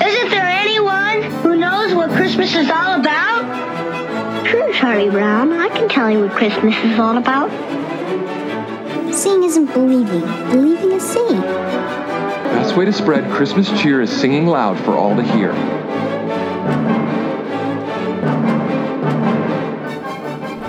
[0.00, 4.46] Isn't there anyone who knows what Christmas is all about?
[4.46, 5.52] Sure, Charlie Brown.
[5.52, 7.50] I can tell you what Christmas is all about.
[9.14, 10.20] Seeing isn't believing.
[10.50, 11.40] Believing is seeing.
[11.40, 15.52] Best way to spread Christmas cheer is singing loud for all to hear.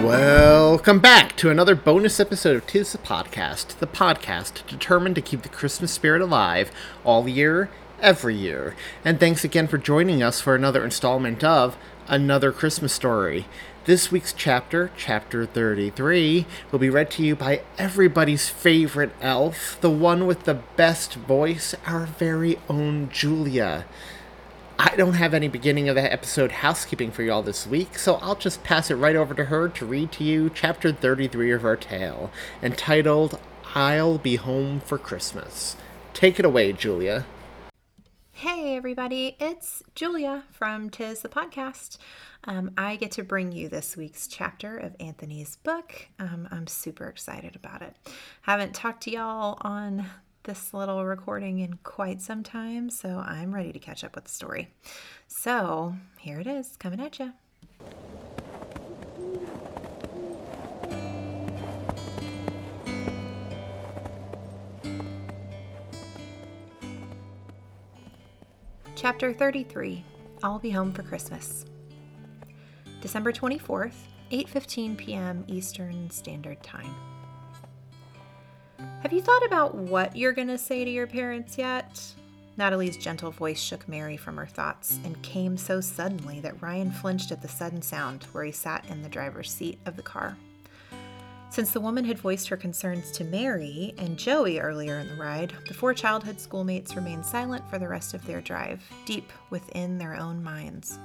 [0.05, 5.41] Welcome back to another bonus episode of Tis the Podcast, the podcast determined to keep
[5.41, 6.71] the Christmas spirit alive
[7.03, 7.69] all year,
[8.01, 8.75] every year.
[9.03, 13.45] And thanks again for joining us for another installment of Another Christmas Story.
[13.85, 19.89] This week's chapter, chapter 33, will be read to you by everybody's favorite elf, the
[19.89, 23.85] one with the best voice, our very own Julia.
[24.77, 28.35] I don't have any beginning of the episode housekeeping for y'all this week, so I'll
[28.35, 31.77] just pass it right over to her to read to you chapter 33 of our
[31.77, 32.29] tale,
[32.61, 33.39] entitled
[33.73, 35.77] I'll Be Home for Christmas.
[36.13, 37.25] Take it away, Julia.
[38.41, 41.97] Hey, everybody, it's Julia from Tis the Podcast.
[42.43, 46.07] Um, I get to bring you this week's chapter of Anthony's book.
[46.19, 47.95] Um, I'm super excited about it.
[48.43, 50.05] Haven't talked to y'all on
[50.43, 54.31] this little recording in quite some time, so I'm ready to catch up with the
[54.31, 54.67] story.
[55.27, 57.33] So here it is, coming at you.
[68.97, 70.03] Chapter 33
[70.41, 71.65] I'll Be Home for Christmas.
[72.99, 73.93] December 24th,
[74.31, 75.45] 8:15 p.m.
[75.47, 76.95] Eastern Standard Time.
[79.03, 82.01] Have you thought about what you're going to say to your parents yet?
[82.57, 87.31] Natalie's gentle voice shook Mary from her thoughts and came so suddenly that Ryan flinched
[87.31, 90.35] at the sudden sound where he sat in the driver's seat of the car.
[91.49, 95.53] Since the woman had voiced her concerns to Mary and Joey earlier in the ride,
[95.67, 100.15] the four childhood schoolmates remained silent for the rest of their drive, deep within their
[100.15, 100.99] own minds.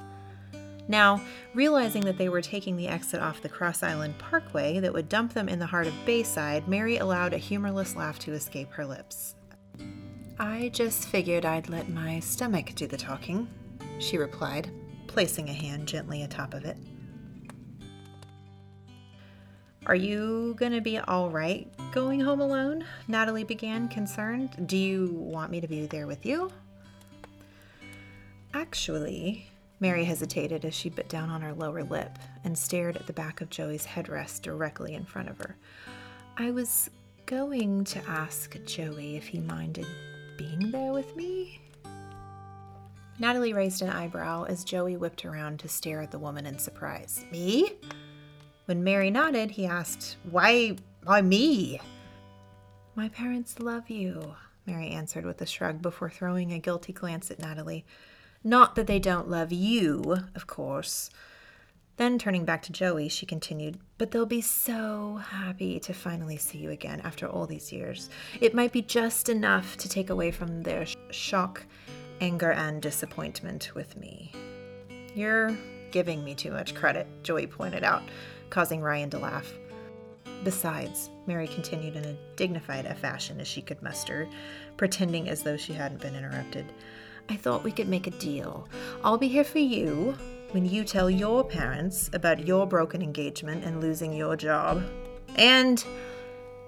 [0.89, 1.21] Now,
[1.55, 5.33] realizing that they were taking the exit off the Cross Island Parkway that would dump
[5.33, 9.37] them in the heart of Bayside, Mary allowed a humorless laugh to escape her lips.
[10.39, 13.49] I just figured I'd let my stomach do the talking,
[14.01, 14.71] she replied,
[15.07, 16.77] placing a hand gently atop of it.
[19.87, 22.85] Are you gonna be all right going home alone?
[23.09, 24.69] Natalie began, concerned.
[24.69, 26.53] Do you want me to be there with you?
[28.55, 29.51] Actually,
[29.81, 33.41] Mary hesitated as she bit down on her lower lip and stared at the back
[33.41, 35.57] of Joey's headrest directly in front of her.
[36.37, 36.89] I was
[37.27, 39.87] going to ask Joey if he minded
[40.39, 41.61] being there with me.
[43.19, 47.25] Natalie raised an eyebrow as Joey whipped around to stare at the woman in surprise.
[47.33, 47.73] Me?
[48.73, 51.79] When Mary nodded, he asked, Why, why me?
[52.95, 54.35] My parents love you,
[54.65, 57.85] Mary answered with a shrug before throwing a guilty glance at Natalie.
[58.43, 61.11] Not that they don't love you, of course.
[61.99, 66.57] Then, turning back to Joey, she continued, But they'll be so happy to finally see
[66.57, 68.09] you again after all these years.
[68.41, 71.63] It might be just enough to take away from their sh- shock,
[72.23, 74.33] anger, and disappointment with me.
[75.15, 75.55] You're
[75.91, 78.03] giving me too much credit, Joey pointed out,
[78.53, 79.51] causing Ryan to laugh.
[80.45, 84.29] Besides, Mary continued in a dignified a fashion as she could muster,
[84.77, 86.67] pretending as though she hadn't been interrupted.
[87.31, 88.69] I thought we could make a deal.
[89.03, 90.15] I'll be here for you
[90.51, 94.85] when you tell your parents about your broken engagement and losing your job.
[95.37, 95.83] And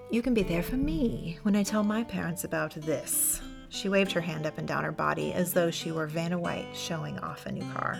[0.09, 3.41] you can be there for me when I tell my parents about this.
[3.69, 6.67] She waved her hand up and down her body as though she were Vanna White
[6.73, 7.99] showing off a new car.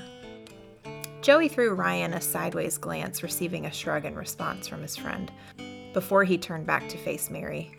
[1.26, 5.32] Joey threw Ryan a sideways glance, receiving a shrug in response from his friend,
[5.92, 7.76] before he turned back to face Mary.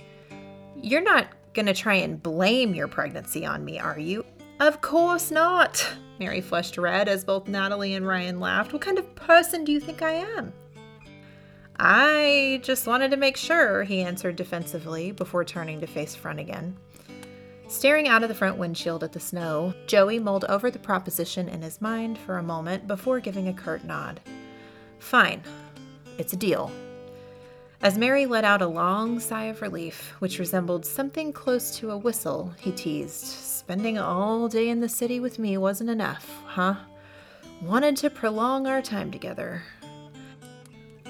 [0.74, 4.26] You're not gonna try and blame your pregnancy on me, are you?
[4.58, 5.88] Of course not.
[6.18, 8.72] Mary flushed red as both Natalie and Ryan laughed.
[8.72, 10.52] What kind of person do you think I am?
[11.78, 16.76] I just wanted to make sure, he answered defensively before turning to face front again.
[17.68, 21.62] Staring out of the front windshield at the snow, Joey mulled over the proposition in
[21.62, 24.20] his mind for a moment before giving a curt nod.
[25.00, 25.42] Fine.
[26.16, 26.70] It's a deal.
[27.82, 31.98] As Mary let out a long sigh of relief, which resembled something close to a
[31.98, 36.76] whistle, he teased, spending all day in the city with me wasn't enough, huh?
[37.60, 39.62] Wanted to prolong our time together.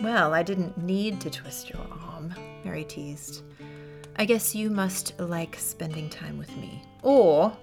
[0.02, 3.42] Well, I didn't need to twist your arm, Mary teased.
[4.18, 6.82] I guess you must like spending time with me.
[7.02, 7.56] Or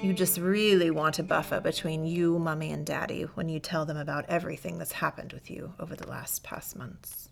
[0.00, 3.98] you just really want a buffer between you, Mummy, and Daddy when you tell them
[3.98, 7.28] about everything that's happened with you over the last past months.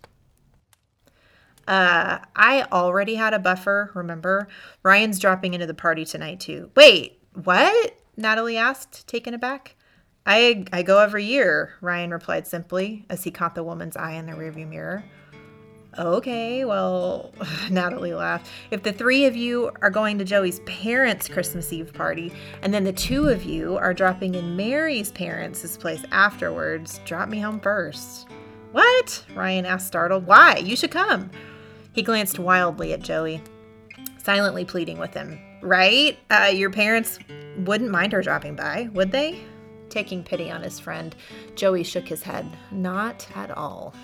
[1.67, 4.49] Uh, I already had a buffer, remember?
[4.83, 6.71] Ryan's dropping into the party tonight, too.
[6.77, 7.97] Wait, what?
[8.19, 9.77] Natalie asked, taken aback.
[10.27, 14.27] I, I go every year, Ryan replied simply as he caught the woman's eye in
[14.27, 15.05] the rearview mirror.
[15.99, 17.33] Okay, well,
[17.71, 18.49] Natalie laughed.
[18.71, 22.85] If the three of you are going to Joey's parents' Christmas Eve party, and then
[22.85, 28.27] the two of you are dropping in Mary's parents' place afterwards, drop me home first.
[28.73, 29.25] What?
[29.35, 30.27] Ryan asked, startled.
[30.27, 30.57] Why?
[30.57, 31.31] You should come.
[31.93, 33.43] He glanced wildly at Joey,
[34.17, 35.39] silently pleading with him.
[35.61, 36.19] Right?
[36.31, 37.19] Uh, your parents
[37.59, 39.45] wouldn't mind her dropping by, would they?
[39.91, 41.15] Taking pity on his friend,
[41.55, 42.47] Joey shook his head.
[42.71, 43.95] Not at all.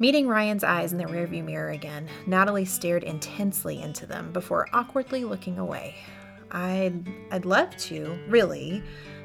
[0.00, 5.24] Meeting Ryan's eyes in the rearview mirror again, Natalie stared intensely into them before awkwardly
[5.24, 5.96] looking away.
[6.52, 8.80] I'd, I'd love to, really,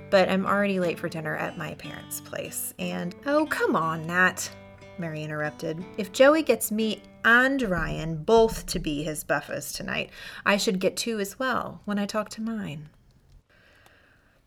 [0.09, 2.73] but I'm already late for dinner at my parents' place.
[2.79, 4.49] And, oh, come on, Nat,
[4.97, 5.85] Mary interrupted.
[5.97, 10.09] If Joey gets me and Ryan both to be his buffers tonight,
[10.43, 12.89] I should get two as well when I talk to mine.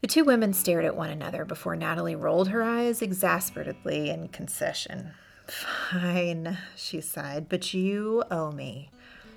[0.00, 5.12] The two women stared at one another before Natalie rolled her eyes exasperatedly in concession.
[5.48, 8.90] Fine, she sighed, but you owe me,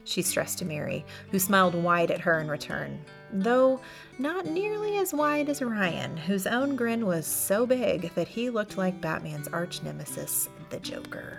[0.03, 2.99] she stressed to Mary, who smiled wide at her in return,
[3.31, 3.79] though
[4.17, 8.77] not nearly as wide as Ryan, whose own grin was so big that he looked
[8.77, 11.37] like Batman's arch nemesis, the Joker.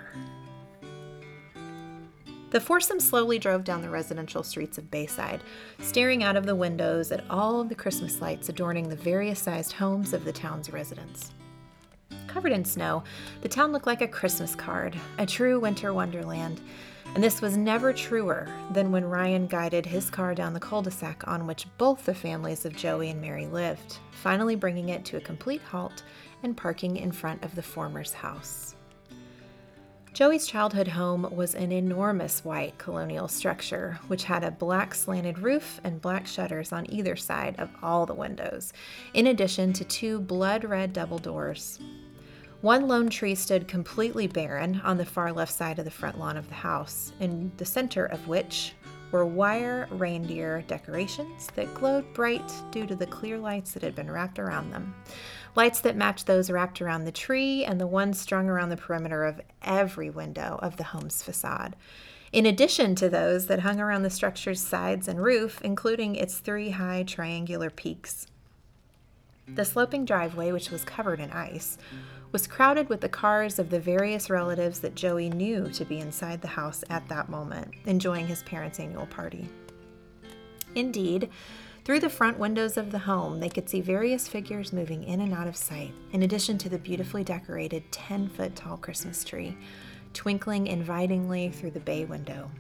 [2.51, 5.43] The foursome slowly drove down the residential streets of Bayside,
[5.81, 9.73] staring out of the windows at all of the Christmas lights adorning the various sized
[9.73, 11.33] homes of the town's residents.
[12.31, 13.03] Covered in snow,
[13.41, 16.61] the town looked like a Christmas card, a true winter wonderland.
[17.13, 20.93] And this was never truer than when Ryan guided his car down the cul de
[20.93, 25.17] sac on which both the families of Joey and Mary lived, finally bringing it to
[25.17, 26.05] a complete halt
[26.45, 28.77] and parking in front of the former's house.
[30.13, 35.81] Joey's childhood home was an enormous white colonial structure, which had a black slanted roof
[35.83, 38.73] and black shutters on either side of all the windows,
[39.15, 41.81] in addition to two blood red double doors.
[42.63, 46.37] One lone tree stood completely barren on the far left side of the front lawn
[46.37, 48.75] of the house, in the center of which
[49.13, 54.11] were wire reindeer decorations that glowed bright due to the clear lights that had been
[54.11, 54.95] wrapped around them.
[55.57, 59.25] Lights that matched those wrapped around the tree and the ones strung around the perimeter
[59.25, 61.77] of every window of the home's facade.
[62.31, 66.71] In addition to those that hung around the structure's sides and roof, including its three
[66.71, 68.27] high triangular peaks.
[69.49, 71.77] The sloping driveway, which was covered in ice,
[72.33, 76.41] was crowded with the cars of the various relatives that Joey knew to be inside
[76.41, 79.49] the house at that moment, enjoying his parents' annual party.
[80.75, 81.31] Indeed,
[81.85, 85.33] through the front windows of the home, they could see various figures moving in and
[85.33, 89.57] out of sight, in addition to the beautifully decorated 10 foot tall Christmas tree,
[90.13, 92.51] twinkling invitingly through the bay window,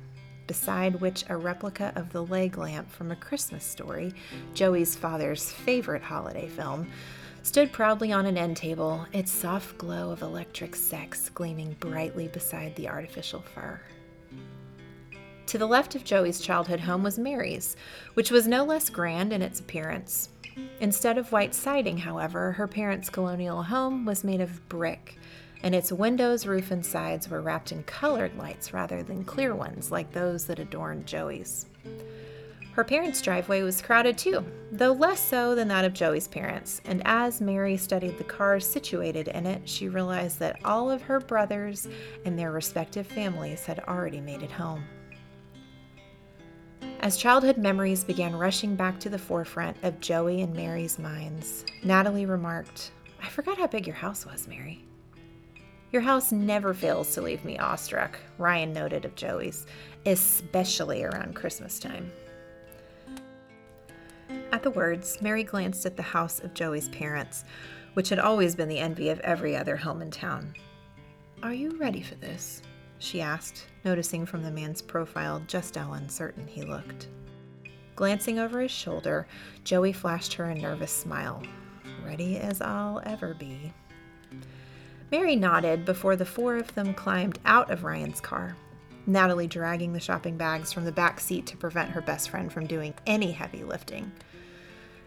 [0.49, 4.13] beside which a replica of the leg lamp from A Christmas Story,
[4.55, 6.91] Joey's father's favorite holiday film,
[7.43, 12.75] stood proudly on an end table, its soft glow of electric sex gleaming brightly beside
[12.77, 13.81] the artificial fir.
[15.47, 17.77] To the left of Joey's childhood home was Mary's,
[18.15, 20.29] which was no less grand in its appearance.
[20.81, 25.19] Instead of white siding, however, her parents' colonial home was made of brick,
[25.63, 29.91] and its windows, roof, and sides were wrapped in colored lights rather than clear ones
[29.91, 31.67] like those that adorned Joey's.
[32.73, 37.03] Her parents' driveway was crowded too, though less so than that of Joey's parents, and
[37.05, 41.89] as Mary studied the cars situated in it, she realized that all of her brothers
[42.25, 44.85] and their respective families had already made it home.
[47.01, 52.27] As childhood memories began rushing back to the forefront of Joey and Mary's minds, Natalie
[52.27, 54.85] remarked, I forgot how big your house was, Mary.
[55.93, 59.67] Your house never fails to leave me awestruck, Ryan noted of Joey's,
[60.07, 62.13] especially around Christmas time.
[64.53, 67.45] At the words, Mary glanced at the house of Joey's parents,
[67.95, 70.55] which had always been the envy of every other home in town.
[71.43, 72.63] Are you ready for this?
[72.99, 77.09] she asked, noticing from the man's profile just how uncertain he looked.
[77.97, 79.27] Glancing over his shoulder,
[79.65, 81.43] Joey flashed her a nervous smile.
[82.05, 83.73] Ready as I'll ever be.
[85.11, 88.57] Mary nodded before the four of them climbed out of Ryan's car,
[89.11, 92.67] Natalie dragging the shopping bags from the back seat to prevent her best friend from
[92.67, 94.13] doing any heavy lifting.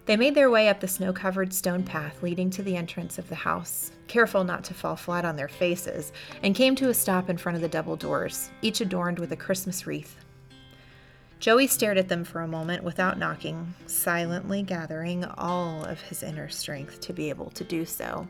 [0.05, 3.29] They made their way up the snow covered stone path leading to the entrance of
[3.29, 7.29] the house, careful not to fall flat on their faces, and came to a stop
[7.29, 10.17] in front of the double doors, each adorned with a Christmas wreath.
[11.39, 16.49] Joey stared at them for a moment without knocking, silently gathering all of his inner
[16.49, 18.27] strength to be able to do so.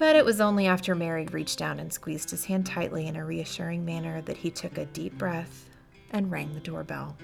[0.00, 3.24] But it was only after Mary reached down and squeezed his hand tightly in a
[3.26, 5.68] reassuring manner that he took a deep breath
[6.10, 7.18] and rang the doorbell.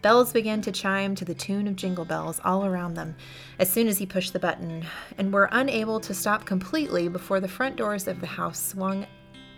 [0.00, 3.16] Bells began to chime to the tune of jingle bells all around them
[3.58, 4.86] as soon as he pushed the button,
[5.18, 9.06] and were unable to stop completely before the front doors of the house swung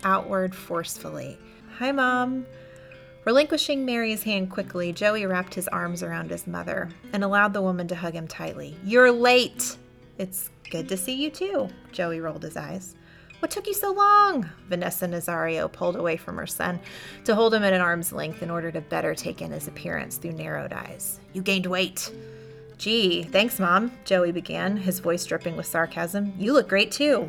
[0.02, 1.38] outward forcefully.
[1.78, 2.44] Hi, Mom.
[3.24, 7.86] Relinquishing Mary's hand quickly, Joey wrapped his arms around his mother and allowed the woman
[7.86, 8.76] to hug him tightly.
[8.82, 9.76] You're late!
[10.22, 12.94] It's good to see you too, Joey rolled his eyes.
[13.40, 14.48] What took you so long?
[14.68, 16.78] Vanessa Nazario pulled away from her son
[17.24, 20.18] to hold him at an arm's length in order to better take in his appearance
[20.18, 21.18] through narrowed eyes.
[21.32, 22.14] You gained weight.
[22.78, 26.34] Gee, thanks, Mom, Joey began, his voice dripping with sarcasm.
[26.38, 27.28] You look great too.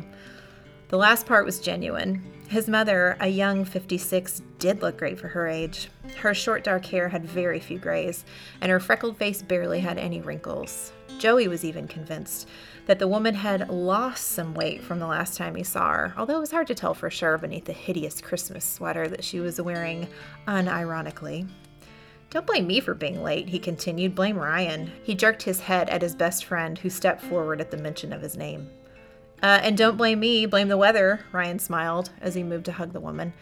[0.86, 2.22] The last part was genuine.
[2.46, 5.88] His mother, a young 56, did look great for her age.
[6.18, 8.24] Her short dark hair had very few grays,
[8.60, 10.92] and her freckled face barely had any wrinkles.
[11.18, 12.48] Joey was even convinced
[12.86, 16.36] that the woman had lost some weight from the last time he saw her, although
[16.36, 19.60] it was hard to tell for sure beneath the hideous Christmas sweater that she was
[19.60, 20.06] wearing
[20.46, 21.48] unironically.
[22.30, 24.14] Don't blame me for being late, he continued.
[24.14, 24.90] Blame Ryan.
[25.02, 28.20] He jerked his head at his best friend, who stepped forward at the mention of
[28.20, 28.68] his name.
[29.42, 32.92] Uh, and don't blame me, blame the weather, Ryan smiled as he moved to hug
[32.92, 33.32] the woman.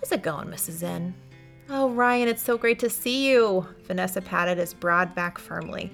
[0.00, 0.82] How's it going, Mrs.
[0.82, 1.14] N?
[1.68, 3.66] Oh, Ryan, it's so great to see you.
[3.82, 5.92] Vanessa patted his broad back firmly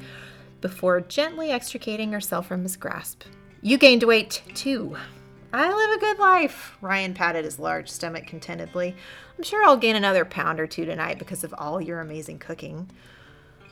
[0.66, 3.23] before gently extricating herself from his grasp.
[3.62, 4.96] You gained weight, too.
[5.52, 6.76] I live a good life.
[6.80, 8.96] Ryan patted his large stomach contentedly.
[9.38, 12.90] I'm sure I'll gain another pound or two tonight because of all your amazing cooking.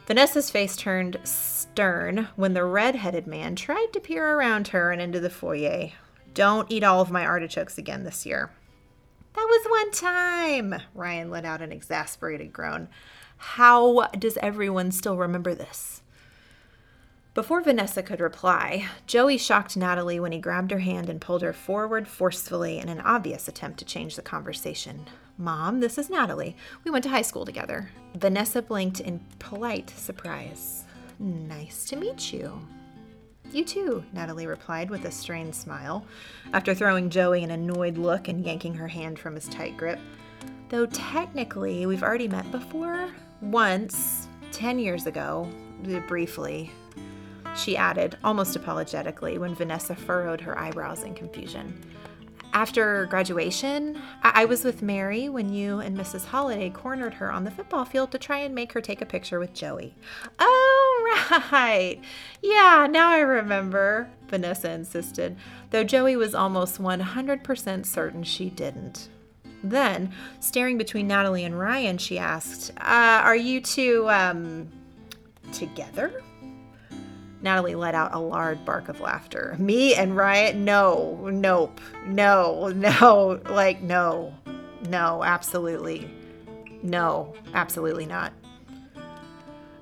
[0.07, 5.03] Vanessa's face turned stern when the red headed man tried to peer around her and
[5.03, 5.91] into the foyer.
[6.33, 8.53] Don't eat all of my artichokes again this year.
[9.33, 10.81] That was one time.
[10.95, 12.87] Ryan let out an exasperated groan.
[13.37, 16.03] How does everyone still remember this?
[17.35, 21.53] Before Vanessa could reply, Joey shocked Natalie when he grabbed her hand and pulled her
[21.53, 25.09] forward forcefully in an obvious attempt to change the conversation.
[25.37, 26.57] Mom, this is Natalie.
[26.85, 27.91] We went to high school together.
[28.15, 30.85] Vanessa blinked in polite surprise.
[31.19, 32.65] Nice to meet you.
[33.51, 36.07] You too, Natalie replied with a strained smile,
[36.53, 39.99] after throwing Joey an annoyed look and yanking her hand from his tight grip.
[40.69, 43.09] Though technically, we've already met before.
[43.41, 45.51] Once, ten years ago,
[46.07, 46.71] briefly,
[47.57, 51.81] she added, almost apologetically, when Vanessa furrowed her eyebrows in confusion.
[52.55, 56.25] After graduation, I-, was with Mary when you and Mrs.
[56.25, 59.41] Holliday cornered her on the football field to try and make her take a picture
[59.41, 59.95] with Joey.
[60.39, 62.01] Oh, right.
[62.43, 65.37] Yeah, now I remember, Vanessa insisted,
[65.71, 69.09] though Joey was almost 100% certain she didn't.
[69.65, 74.69] Then, staring between Natalie and Ryan, she asked, uh, Are you two, um,
[75.53, 76.23] together?
[77.45, 79.55] Natalie let out a loud bark of laughter.
[79.59, 80.65] Me and Ryan?
[80.65, 84.35] No, nope, no, no, like, no,
[84.89, 86.11] no, absolutely.
[86.83, 88.33] No, absolutely not.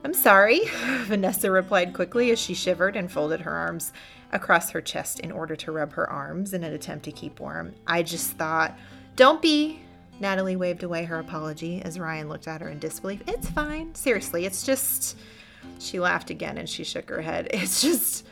[0.05, 0.63] I'm sorry,
[1.05, 3.93] Vanessa replied quickly as she shivered and folded her arms
[4.33, 7.75] across her chest in order to rub her arms in an attempt to keep warm.
[7.87, 8.77] I just thought,
[9.15, 9.79] don't be.
[10.19, 13.23] Natalie waved away her apology as Ryan looked at her in disbelief.
[13.29, 13.95] It's fine.
[13.95, 15.17] Seriously, it's just
[15.79, 17.49] she laughed again and she shook her head.
[17.53, 18.27] It's just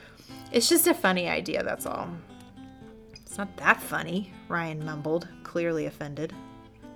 [0.52, 2.08] it's just a funny idea, that's all.
[3.14, 6.32] It's not that funny, Ryan mumbled, clearly offended.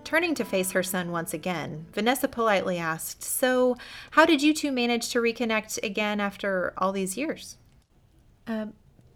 [0.03, 3.77] Turning to face her son once again, Vanessa politely asked, So,
[4.11, 7.57] how did you two manage to reconnect again after all these years?
[8.47, 8.67] Uh,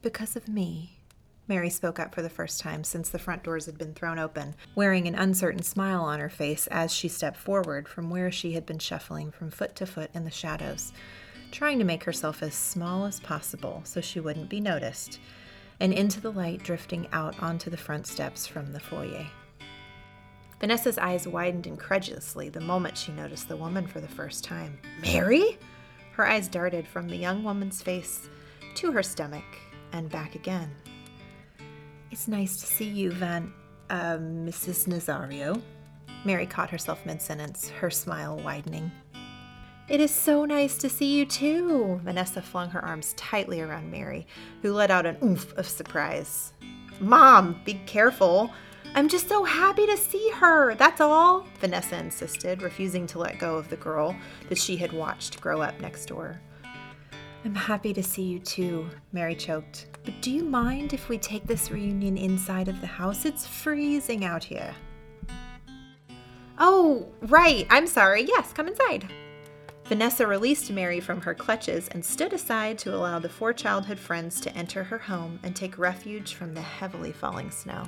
[0.01, 0.98] because of me,
[1.49, 4.55] Mary spoke up for the first time since the front doors had been thrown open,
[4.75, 8.67] wearing an uncertain smile on her face as she stepped forward from where she had
[8.67, 10.93] been shuffling from foot to foot in the shadows,
[11.51, 15.19] trying to make herself as small as possible so she wouldn't be noticed,
[15.81, 19.27] and into the light drifting out onto the front steps from the foyer.
[20.61, 24.77] Vanessa's eyes widened incredulously the moment she noticed the woman for the first time.
[25.01, 25.57] Mary?
[26.13, 28.29] Her eyes darted from the young woman's face
[28.75, 29.45] to her stomach
[29.93, 30.71] and back again.
[32.11, 33.53] It's nice to see you, Van.
[33.91, 34.87] Um, Mrs.
[34.89, 35.61] Nazario.
[36.25, 38.91] Mary caught herself mid sentence, her smile widening.
[39.89, 42.01] It is so nice to see you too.
[42.05, 44.27] Vanessa flung her arms tightly around Mary,
[44.63, 46.53] who let out an oomph of surprise.
[47.01, 48.51] Mom, be careful.
[48.95, 53.57] I'm just so happy to see her, that's all, Vanessa insisted, refusing to let go
[53.57, 54.17] of the girl
[54.49, 56.41] that she had watched grow up next door.
[57.45, 59.87] I'm happy to see you too, Mary choked.
[60.09, 63.27] But do you mind if we take this reunion inside of the house?
[63.27, 64.75] It's freezing out here.
[66.59, 67.67] Oh, right.
[67.69, 68.23] I'm sorry.
[68.23, 69.13] Yes, come inside.
[69.85, 74.41] Vanessa released Mary from her clutches and stood aside to allow the four childhood friends
[74.41, 77.85] to enter her home and take refuge from the heavily falling snow.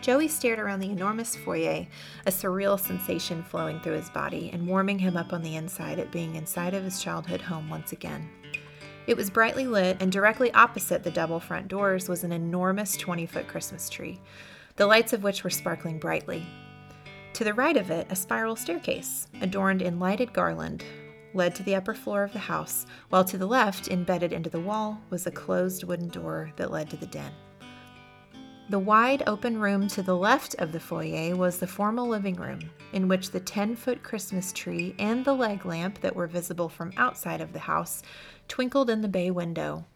[0.00, 1.88] Joey stared around the enormous foyer,
[2.24, 6.12] a surreal sensation flowing through his body and warming him up on the inside at
[6.12, 8.30] being inside of his childhood home once again.
[9.10, 13.26] It was brightly lit, and directly opposite the double front doors was an enormous 20
[13.26, 14.20] foot Christmas tree,
[14.76, 16.46] the lights of which were sparkling brightly.
[17.32, 20.84] To the right of it, a spiral staircase, adorned in lighted garland,
[21.34, 24.60] led to the upper floor of the house, while to the left, embedded into the
[24.60, 27.32] wall, was a closed wooden door that led to the den.
[28.70, 32.70] The wide open room to the left of the foyer was the formal living room,
[32.92, 36.92] in which the 10 foot Christmas tree and the leg lamp that were visible from
[36.96, 38.04] outside of the house
[38.46, 39.86] twinkled in the bay window.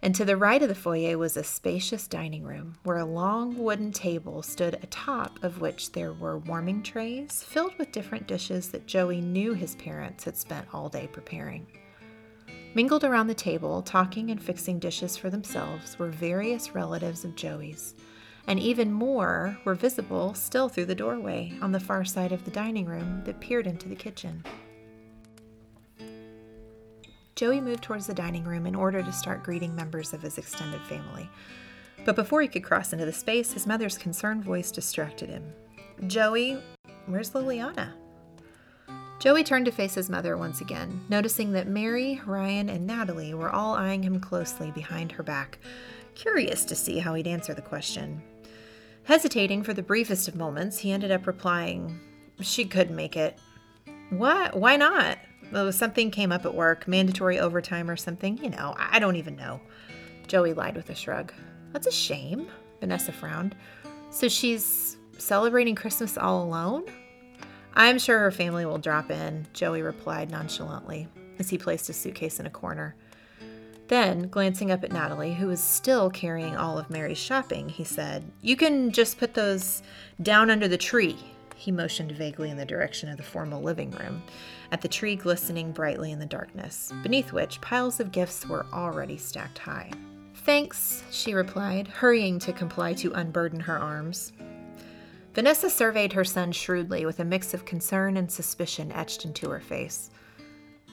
[0.00, 3.58] And to the right of the foyer was a spacious dining room, where a long
[3.58, 8.86] wooden table stood atop of which there were warming trays filled with different dishes that
[8.86, 11.66] Joey knew his parents had spent all day preparing.
[12.74, 17.94] Mingled around the table, talking and fixing dishes for themselves, were various relatives of Joey's,
[18.48, 22.50] and even more were visible still through the doorway on the far side of the
[22.50, 24.42] dining room that peered into the kitchen.
[27.36, 30.80] Joey moved towards the dining room in order to start greeting members of his extended
[30.82, 31.28] family.
[32.04, 35.44] But before he could cross into the space, his mother's concerned voice distracted him.
[36.08, 36.60] Joey,
[37.06, 37.92] where's Liliana?
[39.18, 43.50] Joey turned to face his mother once again, noticing that Mary, Ryan, and Natalie were
[43.50, 45.58] all eyeing him closely behind her back,
[46.14, 48.22] curious to see how he'd answer the question.
[49.04, 51.98] Hesitating for the briefest of moments, he ended up replying,
[52.40, 53.38] She could make it.
[54.10, 54.56] What?
[54.56, 55.18] Why not?
[55.52, 58.38] Well, something came up at work, mandatory overtime or something.
[58.38, 59.60] You know, I don't even know.
[60.26, 61.32] Joey lied with a shrug.
[61.72, 62.48] That's a shame,
[62.80, 63.54] Vanessa frowned.
[64.10, 66.84] So she's celebrating Christmas all alone?
[67.74, 71.08] I'm sure her family will drop in, Joey replied nonchalantly
[71.38, 72.94] as he placed his suitcase in a corner.
[73.88, 78.24] Then, glancing up at Natalie, who was still carrying all of Mary's shopping, he said,
[78.40, 79.82] You can just put those
[80.22, 81.18] down under the tree.
[81.56, 84.22] He motioned vaguely in the direction of the formal living room,
[84.72, 89.18] at the tree glistening brightly in the darkness, beneath which piles of gifts were already
[89.18, 89.90] stacked high.
[90.44, 94.32] Thanks, she replied, hurrying to comply to unburden her arms.
[95.34, 99.60] Vanessa surveyed her son shrewdly with a mix of concern and suspicion etched into her
[99.60, 100.10] face.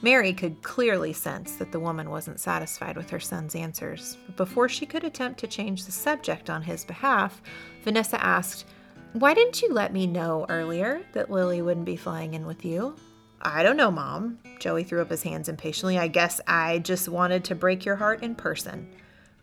[0.02, 4.18] Mary could clearly sense that the woman wasn't satisfied with her son's answers.
[4.26, 7.40] But before she could attempt to change the subject on his behalf,
[7.84, 8.64] Vanessa asked,
[9.12, 12.96] Why didn't you let me know earlier that Lily wouldn't be flying in with you?
[13.42, 14.40] I don't know, Mom.
[14.58, 15.98] Joey threw up his hands impatiently.
[15.98, 18.88] I guess I just wanted to break your heart in person.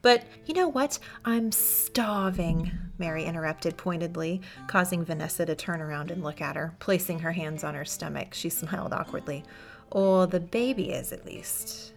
[0.01, 0.97] But you know what?
[1.25, 6.75] I'm starving, Mary interrupted pointedly, causing Vanessa to turn around and look at her.
[6.79, 9.43] Placing her hands on her stomach, she smiled awkwardly.
[9.91, 11.93] Or the baby is, at least.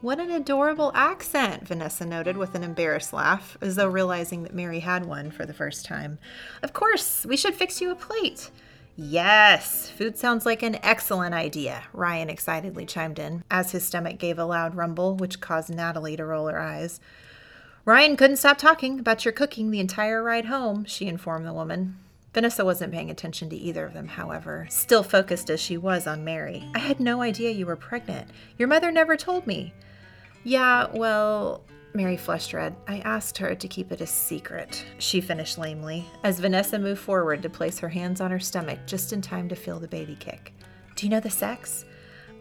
[0.00, 4.78] What an adorable accent, Vanessa noted with an embarrassed laugh, as though realizing that Mary
[4.78, 6.20] had one for the first time.
[6.62, 8.52] Of course, we should fix you a plate.
[9.00, 14.40] Yes, food sounds like an excellent idea, Ryan excitedly chimed in, as his stomach gave
[14.40, 16.98] a loud rumble, which caused Natalie to roll her eyes.
[17.84, 21.96] Ryan couldn't stop talking about your cooking the entire ride home, she informed the woman.
[22.34, 26.24] Vanessa wasn't paying attention to either of them, however, still focused as she was on
[26.24, 26.68] Mary.
[26.74, 28.28] I had no idea you were pregnant.
[28.58, 29.74] Your mother never told me.
[30.42, 31.62] Yeah, well,
[31.94, 32.76] Mary flushed red.
[32.86, 37.42] I asked her to keep it a secret, she finished lamely, as Vanessa moved forward
[37.42, 40.52] to place her hands on her stomach just in time to feel the baby kick.
[40.96, 41.84] Do you know the sex?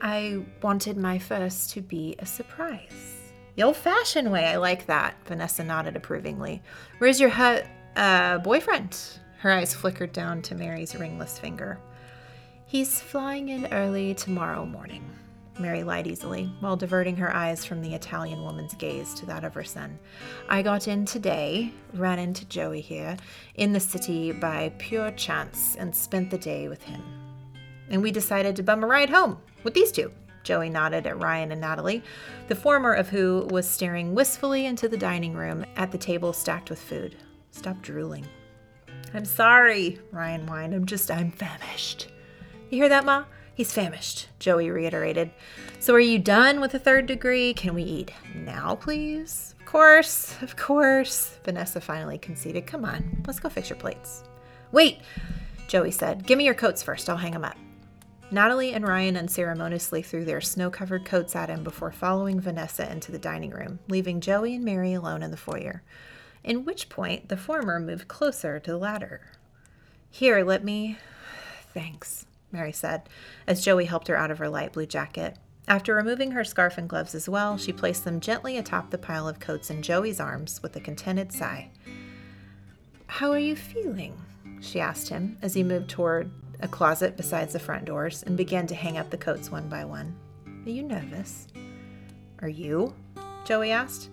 [0.01, 3.31] I wanted my first to be a surprise.
[3.55, 6.61] The old fashioned way, I like that, Vanessa nodded approvingly.
[6.99, 8.95] Where's your hut, uh, boyfriend?
[9.39, 11.79] Her eyes flickered down to Mary's ringless finger.
[12.65, 15.03] He's flying in early tomorrow morning.
[15.59, 19.53] Mary lied easily, while diverting her eyes from the Italian woman's gaze to that of
[19.53, 19.97] her son.
[20.49, 23.17] I got in today, ran into Joey here,
[23.55, 27.01] in the city by pure chance, and spent the day with him.
[27.89, 30.11] And we decided to bum a ride home with these two.
[30.43, 32.03] Joey nodded at Ryan and Natalie,
[32.47, 36.69] the former of who was staring wistfully into the dining room at the table stacked
[36.69, 37.17] with food.
[37.51, 38.25] Stop drooling.
[39.13, 40.73] I'm sorry, Ryan whined.
[40.73, 42.09] I'm just, I'm famished.
[42.69, 43.25] You hear that, Ma?
[43.57, 45.31] He's famished, Joey reiterated.
[45.79, 47.55] So are you done with the third degree?
[47.55, 49.55] Can we eat now, please?
[49.59, 52.67] Of course, of course, Vanessa finally conceded.
[52.67, 54.23] Come on, let's go fix your plates.
[54.71, 54.99] Wait,
[55.67, 56.27] Joey said.
[56.27, 57.09] Give me your coats first.
[57.09, 57.57] I'll hang them up.
[58.29, 63.11] Natalie and Ryan unceremoniously threw their snow covered coats at him before following Vanessa into
[63.11, 65.81] the dining room, leaving Joey and Mary alone in the foyer.
[66.43, 69.31] In which point, the former moved closer to the latter.
[70.11, 70.99] Here, let me.
[71.73, 73.09] Thanks, Mary said,
[73.45, 75.37] as Joey helped her out of her light blue jacket.
[75.67, 79.27] After removing her scarf and gloves as well, she placed them gently atop the pile
[79.27, 81.69] of coats in Joey's arms with a contented sigh.
[83.07, 84.17] How are you feeling?
[84.61, 86.31] she asked him as he moved toward
[86.61, 89.85] a closet beside the front doors and began to hang up the coats one by
[89.85, 90.15] one.
[90.65, 91.47] Are you nervous?
[92.41, 92.93] Are you?
[93.45, 94.09] Joey asked.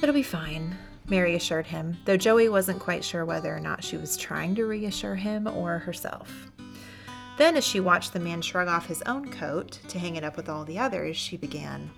[0.00, 0.76] It'll be fine,
[1.08, 4.64] Mary assured him, though Joey wasn't quite sure whether or not she was trying to
[4.64, 6.50] reassure him or herself.
[7.36, 10.36] Then, as she watched the man shrug off his own coat to hang it up
[10.36, 11.90] with all the others, she began,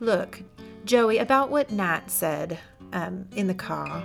[0.00, 0.40] Look,
[0.84, 2.58] Joey, about what Nat said
[2.92, 4.02] um, in the car.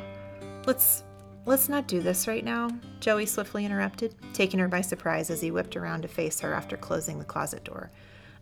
[0.65, 1.04] Let's
[1.44, 5.50] Let's not do this right now, Joey swiftly interrupted, taking her by surprise as he
[5.50, 7.89] whipped around to face her after closing the closet door.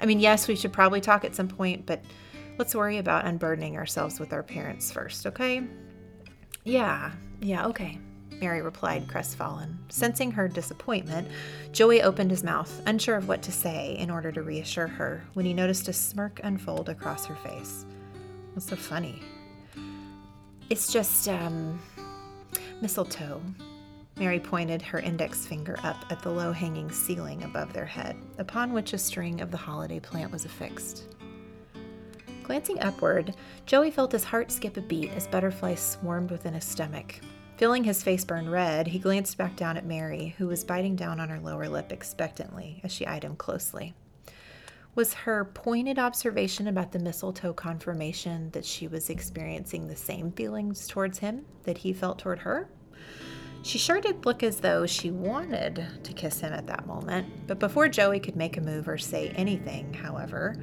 [0.01, 2.03] I mean, yes, we should probably talk at some point, but
[2.57, 5.65] let's worry about unburdening ourselves with our parents first, okay?
[6.65, 7.99] Yeah, yeah, okay,
[8.39, 9.77] Mary replied, crestfallen.
[9.89, 11.27] Sensing her disappointment,
[11.71, 15.45] Joey opened his mouth, unsure of what to say in order to reassure her, when
[15.45, 17.85] he noticed a smirk unfold across her face.
[18.53, 19.21] What's so funny?
[20.69, 21.79] It's just, um,
[22.81, 23.41] Mistletoe.
[24.17, 28.73] Mary pointed her index finger up at the low hanging ceiling above their head, upon
[28.73, 31.03] which a string of the holiday plant was affixed.
[32.43, 37.15] Glancing upward, Joey felt his heart skip a beat as butterflies swarmed within his stomach.
[37.59, 41.19] Feeling his face burn red, he glanced back down at Mary, who was biting down
[41.19, 43.93] on her lower lip expectantly as she eyed him closely.
[44.95, 50.87] Was her pointed observation about the mistletoe confirmation that she was experiencing the same feelings
[50.87, 52.69] towards him that he felt toward her?
[53.61, 57.59] She sure did look as though she wanted to kiss him at that moment, but
[57.59, 60.55] before Joey could make a move or say anything, however,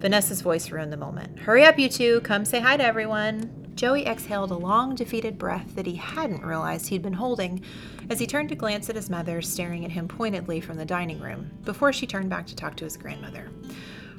[0.00, 1.38] Vanessa's voice ruined the moment.
[1.38, 3.59] Hurry up, you two, come say hi to everyone.
[3.74, 7.62] Joey exhaled a long, defeated breath that he hadn't realized he'd been holding
[8.10, 11.20] as he turned to glance at his mother, staring at him pointedly from the dining
[11.20, 13.50] room, before she turned back to talk to his grandmother.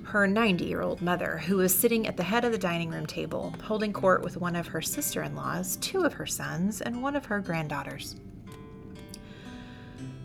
[0.03, 3.05] Her 90 year old mother, who was sitting at the head of the dining room
[3.05, 7.01] table, holding court with one of her sister in laws, two of her sons, and
[7.01, 8.15] one of her granddaughters.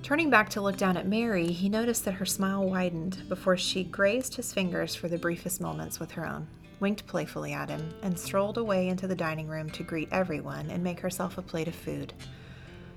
[0.02, 3.84] Turning back to look down at Mary, he noticed that her smile widened before she
[3.84, 6.46] grazed his fingers for the briefest moments with her own
[6.80, 10.82] winked playfully at him, and strolled away into the dining room to greet everyone and
[10.82, 12.12] make herself a plate of food.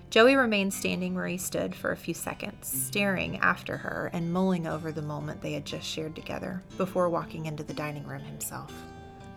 [0.10, 4.66] Joey remained standing where he stood for a few seconds, staring after her and mulling
[4.66, 8.74] over the moment they had just shared together, before walking into the dining room himself.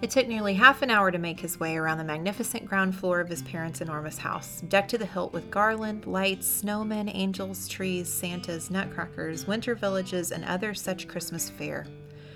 [0.01, 3.21] It took nearly half an hour to make his way around the magnificent ground floor
[3.21, 8.13] of his parents' enormous house, decked to the hilt with garland, lights, snowmen, angels, trees,
[8.13, 11.87] Santas, nutcrackers, winter villages, and other such Christmas fare.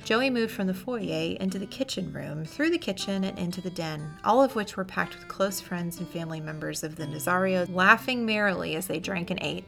[0.07, 3.71] Joey moved from the foyer into the kitchen room, through the kitchen, and into the
[3.71, 7.67] den, all of which were packed with close friends and family members of the Nazario,
[7.75, 9.65] laughing merrily as they drank and ate.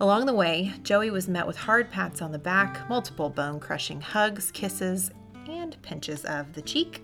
[0.00, 4.00] Along the way, Joey was met with hard pats on the back, multiple bone crushing
[4.00, 5.10] hugs, kisses,
[5.46, 7.02] and pinches of the cheek,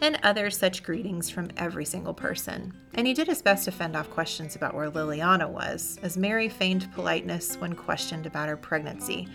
[0.00, 2.72] and other such greetings from every single person.
[2.94, 6.48] And he did his best to fend off questions about where Liliana was, as Mary
[6.48, 9.28] feigned politeness when questioned about her pregnancy,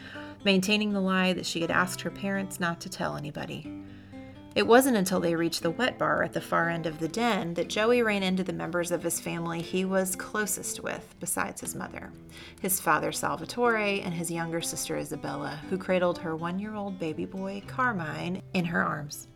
[0.43, 3.71] maintaining the lie that she had asked her parents not to tell anybody.
[4.55, 7.53] It wasn't until they reached the wet bar at the far end of the den
[7.53, 11.75] that Joey ran into the members of his family he was closest with, besides his
[11.75, 12.11] mother
[12.59, 17.25] his father Salvatore and his younger sister Isabella, who cradled her one year old baby
[17.25, 19.27] boy, Carmine, in her arms.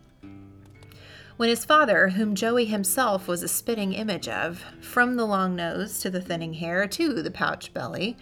[1.37, 5.99] When his father, whom Joey himself was a spitting image of, from the long nose
[5.99, 8.17] to the thinning hair to the pouch belly,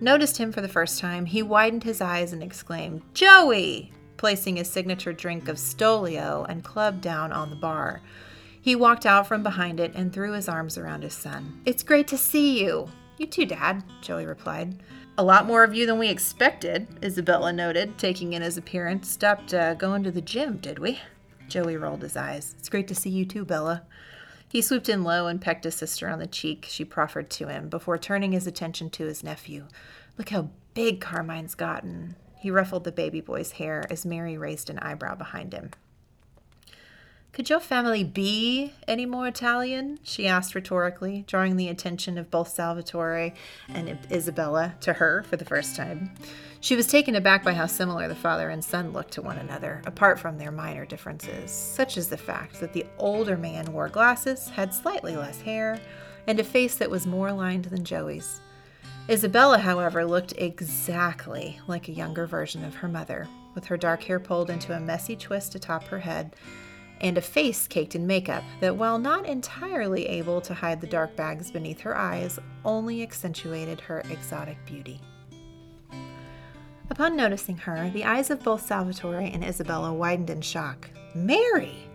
[0.00, 3.92] noticed him for the first time, he widened his eyes and exclaimed, Joey!
[4.16, 8.00] placing his signature drink of Stolio and club down on the bar.
[8.60, 11.60] He walked out from behind it and threw his arms around his son.
[11.66, 12.88] It's great to see you.
[13.18, 14.82] You too, Dad, Joey replied.
[15.18, 19.08] A lot more of you than we expected, Isabella noted, taking in his appearance.
[19.08, 20.98] Stopped uh, going to the gym, did we?
[21.46, 22.54] Joey rolled his eyes.
[22.58, 23.82] It's great to see you too, Bella.
[24.54, 27.68] He swooped in low and pecked his sister on the cheek she proffered to him
[27.68, 29.66] before turning his attention to his nephew.
[30.16, 32.14] Look how big Carmine's gotten.
[32.38, 35.72] He ruffled the baby boy's hair as Mary raised an eyebrow behind him.
[37.32, 39.98] Could your family be any more Italian?
[40.04, 43.32] she asked rhetorically, drawing the attention of both Salvatore
[43.68, 46.14] and Isabella to her for the first time.
[46.64, 49.82] She was taken aback by how similar the father and son looked to one another,
[49.84, 54.48] apart from their minor differences, such as the fact that the older man wore glasses,
[54.48, 55.78] had slightly less hair,
[56.26, 58.40] and a face that was more lined than Joey's.
[59.10, 64.18] Isabella, however, looked exactly like a younger version of her mother, with her dark hair
[64.18, 66.34] pulled into a messy twist atop her head
[67.02, 71.14] and a face caked in makeup that, while not entirely able to hide the dark
[71.14, 74.98] bags beneath her eyes, only accentuated her exotic beauty.
[76.90, 80.90] Upon noticing her, the eyes of both Salvatore and Isabella widened in shock.
[81.14, 81.88] Mary!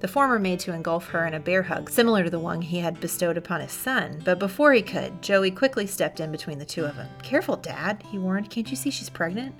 [0.00, 2.78] The former made to engulf her in a bear hug, similar to the one he
[2.78, 6.64] had bestowed upon his son, but before he could, Joey quickly stepped in between the
[6.66, 7.08] two of them.
[7.22, 8.50] Careful, Dad, he warned.
[8.50, 9.54] Can't you see she's pregnant?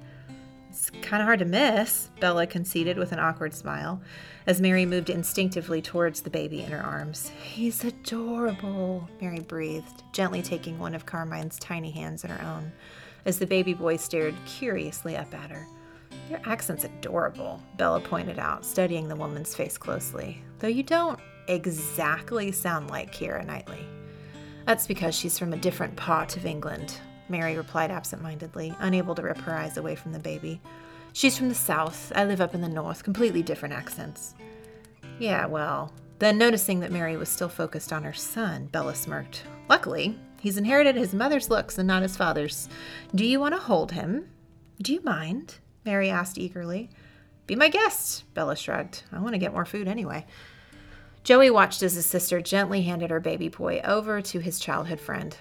[0.68, 4.02] It's kind of hard to miss, Bella conceded with an awkward smile,
[4.46, 7.30] as Mary moved instinctively towards the baby in her arms.
[7.42, 12.72] He's adorable, Mary breathed, gently taking one of Carmine's tiny hands in her own,
[13.26, 15.66] as the baby boy stared curiously up at her.
[16.30, 22.52] Your accent's adorable, Bella pointed out, studying the woman's face closely, though you don't exactly
[22.52, 23.87] sound like Keira Knightley.
[24.66, 29.38] That's because she's from a different part of England, Mary replied absent-mindedly, unable to rip
[29.38, 30.60] her eyes away from the baby.
[31.12, 32.12] She's from the south.
[32.14, 33.04] I live up in the north.
[33.04, 34.34] Completely different accents.
[35.18, 35.92] Yeah, well.
[36.18, 39.44] Then, noticing that Mary was still focused on her son, Bella smirked.
[39.68, 42.68] Luckily, he's inherited his mother's looks and not his father's.
[43.14, 44.28] Do you want to hold him?
[44.80, 45.57] Do you mind?
[45.87, 46.90] Mary asked eagerly.
[47.46, 49.02] Be my guest, Bella shrugged.
[49.11, 50.26] I want to get more food anyway.
[51.24, 55.35] Joey watched as his sister gently handed her baby boy over to his childhood friend.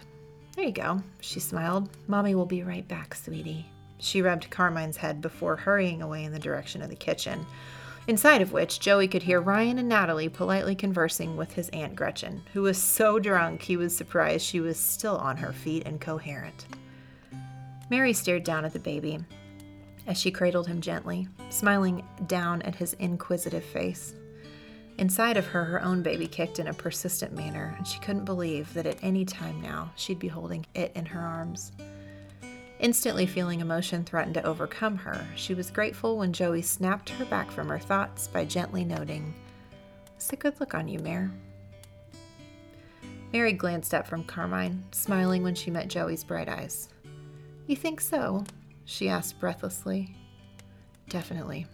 [0.55, 1.89] There you go, she smiled.
[2.07, 3.65] Mommy will be right back, sweetie.
[3.97, 7.45] She rubbed Carmine's head before hurrying away in the direction of the kitchen,
[8.07, 12.43] inside of which Joey could hear Ryan and Natalie politely conversing with his Aunt Gretchen,
[12.53, 16.65] who was so drunk he was surprised she was still on her feet and coherent.
[17.89, 19.19] Mary stared down at the baby
[20.07, 24.15] as she cradled him gently, smiling down at his inquisitive face.
[24.97, 28.73] Inside of her, her own baby kicked in a persistent manner, and she couldn't believe
[28.73, 31.71] that at any time now she'd be holding it in her arms.
[32.79, 37.49] Instantly feeling emotion threatened to overcome her, she was grateful when Joey snapped her back
[37.51, 39.33] from her thoughts by gently noting,
[40.15, 41.31] It's a good look on you, Mare.
[43.31, 46.89] Mary glanced up from Carmine, smiling when she met Joey's bright eyes.
[47.67, 48.43] You think so?
[48.85, 50.15] she asked breathlessly.
[51.09, 51.65] Definitely.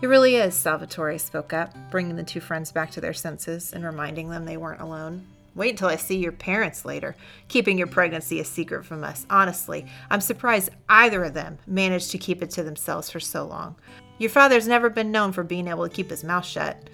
[0.00, 3.84] It really is, Salvatore spoke up, bringing the two friends back to their senses and
[3.84, 5.26] reminding them they weren't alone.
[5.58, 7.16] Wait until I see your parents later,
[7.48, 9.26] keeping your pregnancy a secret from us.
[9.28, 13.74] Honestly, I'm surprised either of them managed to keep it to themselves for so long.
[14.18, 16.88] Your father's never been known for being able to keep his mouth shut.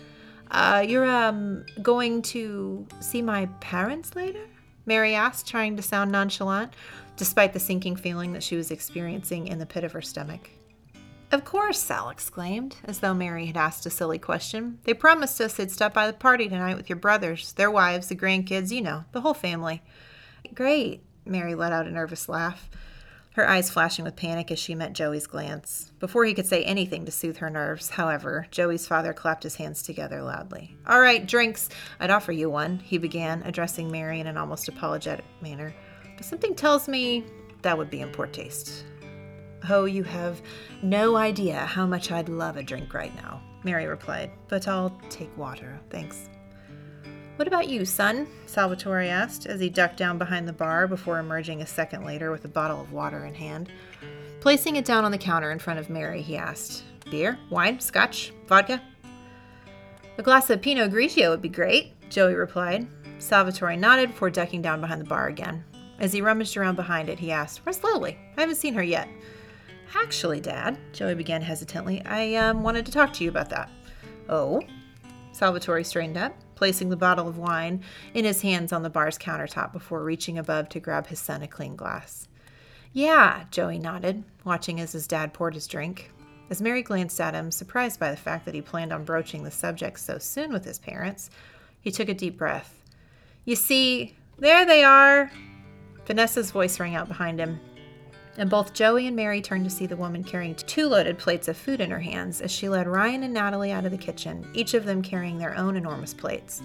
[0.51, 4.47] Uh, you're, um, going to see my parents later?
[4.87, 6.73] Mary asked, trying to sound nonchalant,
[7.19, 10.49] despite the sinking feeling that she was experiencing in the pit of her stomach.
[11.33, 14.79] Of course, Sal exclaimed, as though Mary had asked a silly question.
[14.85, 18.15] They promised us they'd stop by the party tonight with your brothers, their wives, the
[18.15, 19.83] grandkids, you know, the whole family.
[20.55, 22.69] Great, Mary let out a nervous laugh,
[23.33, 25.91] her eyes flashing with panic as she met Joey's glance.
[25.99, 29.83] Before he could say anything to soothe her nerves, however, Joey's father clapped his hands
[29.83, 30.77] together loudly.
[30.87, 31.69] All right, drinks.
[31.99, 35.75] I'd offer you one, he began, addressing Mary in an almost apologetic manner.
[36.17, 37.25] But something tells me
[37.63, 38.85] that would be in poor taste.
[39.69, 40.43] Oh, you have
[40.83, 45.35] no idea how much I'd love a drink right now, Mary replied, but I'll take
[45.39, 46.29] water, thanks.
[47.37, 48.29] What about you, son?
[48.47, 52.45] Salvatore asked as he ducked down behind the bar before emerging a second later with
[52.45, 53.71] a bottle of water in hand.
[54.41, 58.33] Placing it down on the counter in front of Mary, he asked, Beer, wine, scotch,
[58.47, 58.81] vodka?
[60.19, 62.87] A glass of Pinot Grigio would be great, Joey replied.
[63.19, 65.65] Salvatore nodded before ducking down behind the bar again.
[65.99, 68.19] As he rummaged around behind it, he asked, Where's Lily?
[68.37, 69.09] I haven't seen her yet.
[69.95, 73.71] Actually, Dad, Joey began hesitantly, I um, wanted to talk to you about that.
[74.29, 74.63] Oh?
[75.33, 77.83] Salvatore straightened up, placing the bottle of wine
[78.15, 81.49] in his hands on the bar's countertop before reaching above to grab his son a
[81.49, 82.29] clean glass.
[82.93, 86.13] Yeah, Joey nodded, watching as his dad poured his drink.
[86.51, 89.51] As Mary glanced at him, surprised by the fact that he planned on broaching the
[89.51, 91.31] subject so soon with his parents,
[91.81, 92.81] he took a deep breath.
[93.45, 95.31] You see, there they are.
[96.07, 97.59] Vanessa's voice rang out behind him,
[98.37, 101.57] and both Joey and Mary turned to see the woman carrying two loaded plates of
[101.57, 104.75] food in her hands as she led Ryan and Natalie out of the kitchen, each
[104.75, 106.63] of them carrying their own enormous plates.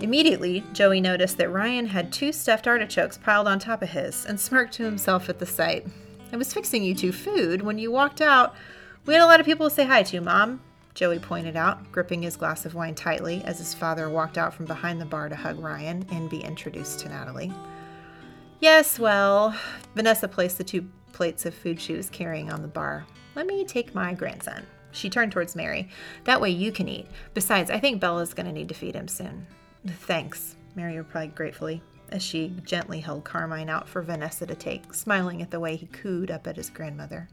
[0.00, 4.38] Immediately, Joey noticed that Ryan had two stuffed artichokes piled on top of his and
[4.38, 5.86] smirked to himself at the sight.
[6.32, 8.54] I was fixing you two food when you walked out.
[9.06, 10.60] We had a lot of people to say hi to, Mom,
[10.94, 14.66] Joey pointed out, gripping his glass of wine tightly as his father walked out from
[14.66, 17.52] behind the bar to hug Ryan and be introduced to Natalie.
[18.62, 19.58] Yes, well,
[19.96, 23.04] Vanessa placed the two plates of food she was carrying on the bar.
[23.34, 24.64] Let me take my grandson.
[24.92, 25.88] She turned towards Mary.
[26.22, 27.08] That way you can eat.
[27.34, 29.48] Besides, I think Bella's going to need to feed him soon.
[29.84, 35.42] Thanks, Mary replied gratefully, as she gently held Carmine out for Vanessa to take, smiling
[35.42, 37.28] at the way he cooed up at his grandmother.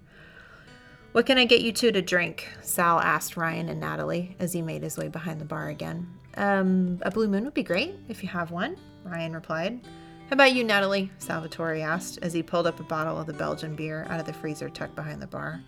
[1.12, 2.48] What can I get you two to drink?
[2.64, 6.08] Sal asked Ryan and Natalie as he made his way behind the bar again.
[6.38, 9.82] Um, a blue moon would be great if you have one, Ryan replied.
[10.30, 11.10] How about you, Natalie?
[11.18, 14.34] Salvatore asked as he pulled up a bottle of the Belgian beer out of the
[14.34, 15.60] freezer tucked behind the bar.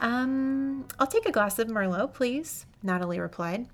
[0.00, 3.66] Um, I'll take a glass of Merlot, please, Natalie replied.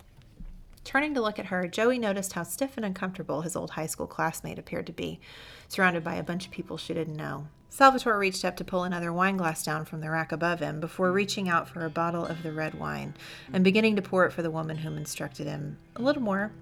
[0.84, 4.06] Turning to look at her, Joey noticed how stiff and uncomfortable his old high school
[4.06, 5.20] classmate appeared to be,
[5.68, 7.48] surrounded by a bunch of people she didn't know.
[7.68, 11.12] Salvatore reached up to pull another wine glass down from the rack above him before
[11.12, 13.12] reaching out for a bottle of the red wine
[13.52, 15.76] and beginning to pour it for the woman whom instructed him.
[15.96, 16.52] A little more.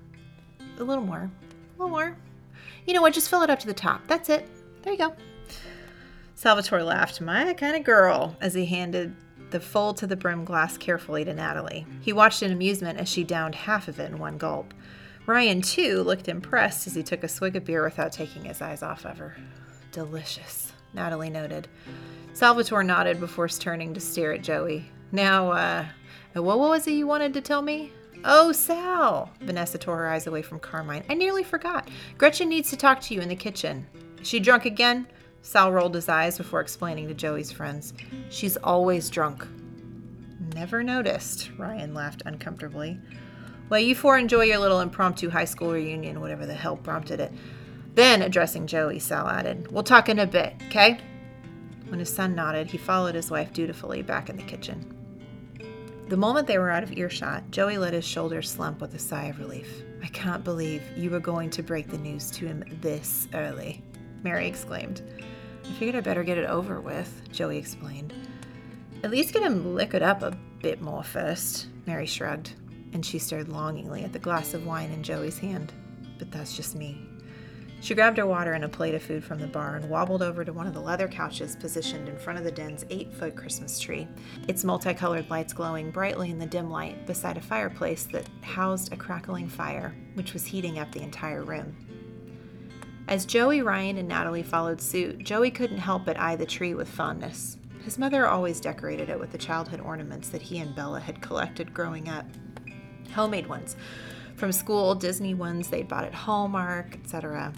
[0.80, 1.30] A little more.
[1.78, 2.16] A little more.
[2.86, 3.14] You know what?
[3.14, 4.06] Just fill it up to the top.
[4.06, 4.48] That's it.
[4.82, 5.14] There you go.
[6.34, 9.14] Salvatore laughed, my kind of girl, as he handed
[9.50, 11.86] the full to the brim glass carefully to Natalie.
[12.00, 14.74] He watched in amusement as she downed half of it in one gulp.
[15.26, 18.82] Ryan, too, looked impressed as he took a swig of beer without taking his eyes
[18.82, 19.36] off of her.
[19.92, 20.72] Delicious.
[20.92, 21.68] Natalie noted.
[22.34, 24.90] Salvatore nodded before turning to stare at Joey.
[25.12, 25.86] Now, uh,
[26.34, 27.92] what was it you wanted to tell me?
[28.26, 29.30] Oh, Sal!
[29.40, 31.04] Vanessa tore her eyes away from Carmine.
[31.10, 31.90] I nearly forgot.
[32.16, 33.86] Gretchen needs to talk to you in the kitchen.
[34.18, 35.06] Is she drunk again?
[35.42, 37.92] Sal rolled his eyes before explaining to Joey's friends.
[38.30, 39.46] She's always drunk.
[40.54, 42.98] Never noticed, Ryan laughed uncomfortably.
[43.68, 47.32] Well, you four enjoy your little impromptu high school reunion, whatever the hell prompted it.
[47.94, 50.98] Then, addressing Joey, Sal added, We'll talk in a bit, okay?
[51.88, 54.93] When his son nodded, he followed his wife dutifully back in the kitchen.
[56.14, 59.24] The moment they were out of earshot, Joey let his shoulders slump with a sigh
[59.24, 59.82] of relief.
[60.00, 63.82] I can't believe you were going to break the news to him this early,
[64.22, 65.02] Mary exclaimed.
[65.64, 68.14] I figured I'd better get it over with, Joey explained.
[69.02, 72.52] At least get him liquored up a bit more first, Mary shrugged,
[72.92, 75.72] and she stared longingly at the glass of wine in Joey's hand.
[76.20, 77.08] But that's just me.
[77.80, 80.44] She grabbed her water and a plate of food from the bar and wobbled over
[80.44, 83.78] to one of the leather couches positioned in front of the den's eight foot Christmas
[83.78, 84.08] tree,
[84.48, 88.96] its multicolored lights glowing brightly in the dim light beside a fireplace that housed a
[88.96, 91.76] crackling fire, which was heating up the entire room.
[93.06, 96.88] As Joey, Ryan, and Natalie followed suit, Joey couldn't help but eye the tree with
[96.88, 97.58] fondness.
[97.84, 101.74] His mother always decorated it with the childhood ornaments that he and Bella had collected
[101.74, 102.24] growing up
[103.14, 103.76] homemade ones.
[104.36, 107.52] From school, Disney ones they'd bought at Hallmark, etc.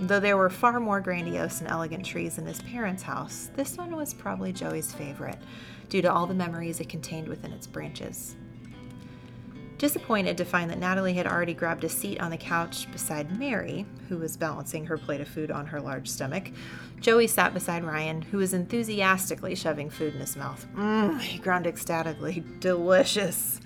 [0.00, 3.96] Though there were far more grandiose and elegant trees in his parents' house, this one
[3.96, 5.38] was probably Joey's favorite,
[5.88, 8.36] due to all the memories it contained within its branches.
[9.78, 13.86] Disappointed to find that Natalie had already grabbed a seat on the couch beside Mary,
[14.08, 16.50] who was balancing her plate of food on her large stomach,
[17.00, 20.66] Joey sat beside Ryan, who was enthusiastically shoving food in his mouth.
[20.74, 22.42] Mmm, he groaned ecstatically.
[22.60, 23.60] Delicious.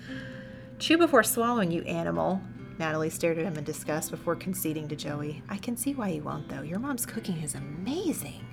[0.83, 2.41] Chew before swallowing, you animal,
[2.77, 5.41] Natalie stared at him in disgust before conceding to Joey.
[5.47, 6.61] I can see why you won't, though.
[6.61, 8.45] Your mom's cooking is amazing.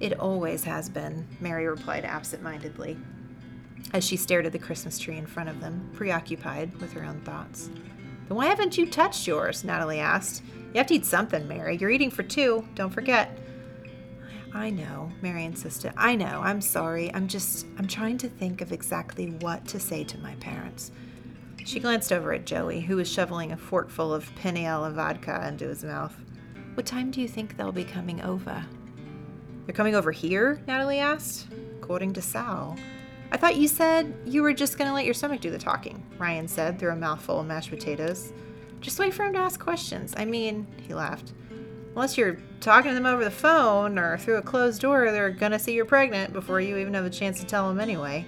[0.00, 2.98] It always has been, Mary replied absent mindedly,
[3.94, 7.22] as she stared at the Christmas tree in front of them, preoccupied with her own
[7.22, 7.70] thoughts.
[8.28, 9.64] Then why haven't you touched yours?
[9.64, 10.42] Natalie asked.
[10.74, 11.78] You have to eat something, Mary.
[11.78, 12.68] You're eating for two.
[12.74, 13.38] Don't forget.
[14.52, 15.94] I know, Mary insisted.
[15.96, 16.42] I know.
[16.44, 17.10] I'm sorry.
[17.14, 20.92] I'm just, I'm trying to think of exactly what to say to my parents.
[21.64, 25.66] She glanced over at Joey, who was shoveling a forkful of penne alla vodka into
[25.66, 26.14] his mouth.
[26.74, 28.64] What time do you think they'll be coming over?
[29.64, 30.62] They're coming over here?
[30.66, 31.48] Natalie asked.
[31.80, 32.76] According to Sal.
[33.32, 36.04] I thought you said you were just going to let your stomach do the talking,
[36.18, 38.34] Ryan said through a mouthful of mashed potatoes.
[38.82, 40.12] Just wait for him to ask questions.
[40.18, 41.32] I mean, he laughed.
[41.94, 45.52] Unless you're talking to them over the phone or through a closed door, they're going
[45.52, 48.26] to see you're pregnant before you even have a chance to tell them anyway.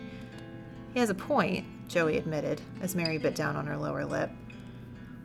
[0.95, 1.67] He has a point.
[1.89, 4.31] Joey admitted, as Mary bit down on her lower lip.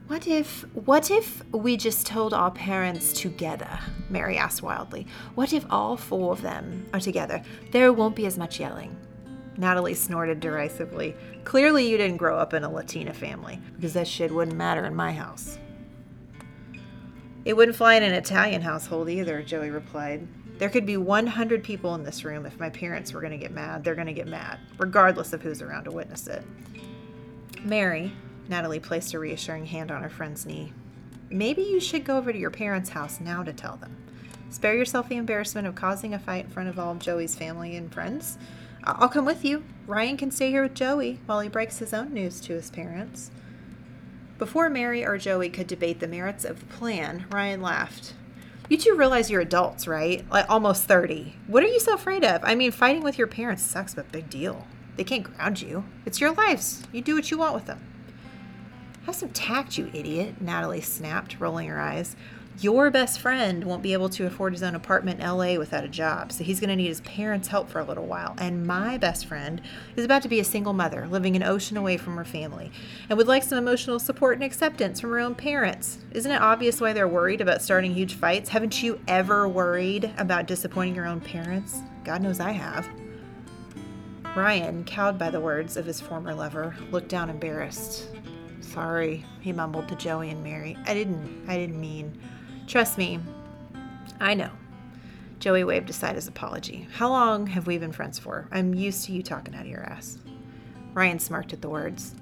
[0.08, 3.80] What if what if we just told our parents together?
[4.10, 5.08] Mary asked wildly.
[5.36, 7.42] What if all four of them are together?
[7.72, 8.96] There won't be as much yelling.
[9.58, 11.16] Natalie snorted derisively.
[11.46, 14.96] Clearly you didn't grow up in a Latina family, because that shit wouldn't matter in
[14.96, 15.58] my house.
[17.44, 20.28] It wouldn't fly in an Italian household either, Joey replied.
[20.62, 22.46] There could be 100 people in this room.
[22.46, 25.42] If my parents were going to get mad, they're going to get mad, regardless of
[25.42, 26.44] who's around to witness it.
[27.64, 28.14] Mary,
[28.48, 30.72] Natalie placed a reassuring hand on her friend's knee.
[31.32, 33.98] Maybe you should go over to your parents' house now to tell them.
[34.52, 37.76] Spare yourself the embarrassment of causing a fight in front of all of Joey's family
[37.76, 38.38] and friends.
[38.84, 39.64] I'll come with you.
[39.88, 43.32] Ryan can stay here with Joey while he breaks his own news to his parents.
[44.38, 48.14] Before Mary or Joey could debate the merits of the plan, Ryan laughed.
[48.72, 50.24] You two realize you're adults, right?
[50.32, 51.36] Like almost 30.
[51.48, 52.40] What are you so afraid of?
[52.42, 54.66] I mean, fighting with your parents sucks, but big deal.
[54.96, 55.84] They can't ground you.
[56.06, 56.82] It's your lives.
[56.94, 57.86] You do what you want with them.
[59.08, 62.16] Have some tact, you idiot, Natalie snapped, rolling her eyes.
[62.62, 65.88] Your best friend won't be able to afford his own apartment in LA without a
[65.88, 68.36] job, so he's going to need his parents' help for a little while.
[68.38, 69.60] And my best friend
[69.96, 72.72] is about to be a single mother, living an ocean away from her family,
[73.10, 75.98] and would like some emotional support and acceptance from her own parents.
[76.12, 78.50] Isn't it obvious why they're worried about starting huge fights?
[78.50, 81.80] Haven't you ever worried about disappointing your own parents?
[82.04, 82.88] God knows I have.
[84.36, 88.06] Ryan, cowed by the words of his former lover, looked down embarrassed.
[88.60, 90.78] Sorry, he mumbled to Joey and Mary.
[90.86, 92.18] I didn't I didn't mean
[92.72, 93.20] Trust me,
[94.22, 94.50] I know.
[95.40, 96.88] Joey waved aside his apology.
[96.94, 98.48] How long have we been friends for?
[98.50, 100.20] I'm used to you talking out of your ass.
[100.94, 102.16] Ryan smirked at the words.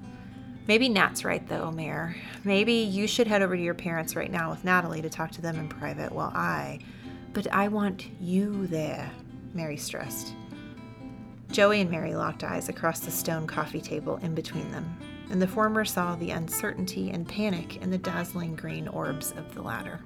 [0.66, 2.16] Maybe Nat's right, though, Mayor.
[2.42, 5.40] Maybe you should head over to your parents right now with Natalie to talk to
[5.40, 6.80] them in private while I.
[7.32, 9.08] But I want you there,
[9.54, 10.34] Mary stressed.
[11.52, 14.98] Joey and Mary locked eyes across the stone coffee table in between them,
[15.30, 19.62] and the former saw the uncertainty and panic in the dazzling green orbs of the
[19.62, 20.00] latter.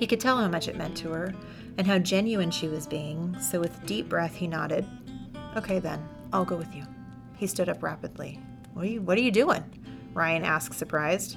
[0.00, 1.34] He could tell how much it meant to her
[1.76, 4.86] and how genuine she was being, so with deep breath he nodded.
[5.56, 6.84] Okay then, I'll go with you.
[7.36, 8.40] He stood up rapidly.
[8.72, 9.62] What are you what are you doing?
[10.14, 11.36] Ryan asked, surprised.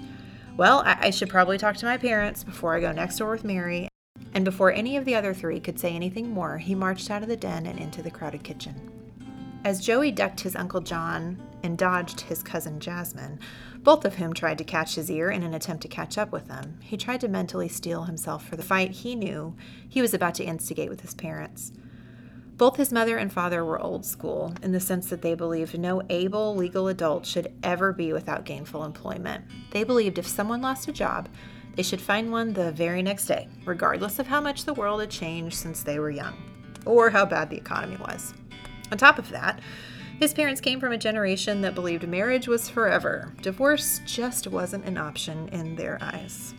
[0.55, 3.43] Well, I, I should probably talk to my parents before I go next door with
[3.43, 3.89] Mary.
[4.33, 7.27] And before any of the other three could say anything more, he marched out of
[7.27, 8.89] the den and into the crowded kitchen.
[9.65, 13.39] As Joey ducked his Uncle John and dodged his cousin Jasmine,
[13.83, 16.49] both of whom tried to catch his ear in an attempt to catch up with
[16.49, 19.55] him, he tried to mentally steel himself for the fight he knew
[19.87, 21.73] he was about to instigate with his parents.
[22.55, 26.01] Both his mother and father were old school in the sense that they believed no
[26.09, 29.43] able legal adult should ever be without gainful employment.
[29.71, 31.27] They believed if someone lost a job,
[31.75, 35.09] they should find one the very next day, regardless of how much the world had
[35.09, 36.37] changed since they were young,
[36.85, 38.33] or how bad the economy was.
[38.91, 39.59] On top of that,
[40.19, 43.33] his parents came from a generation that believed marriage was forever.
[43.41, 46.53] Divorce just wasn't an option in their eyes.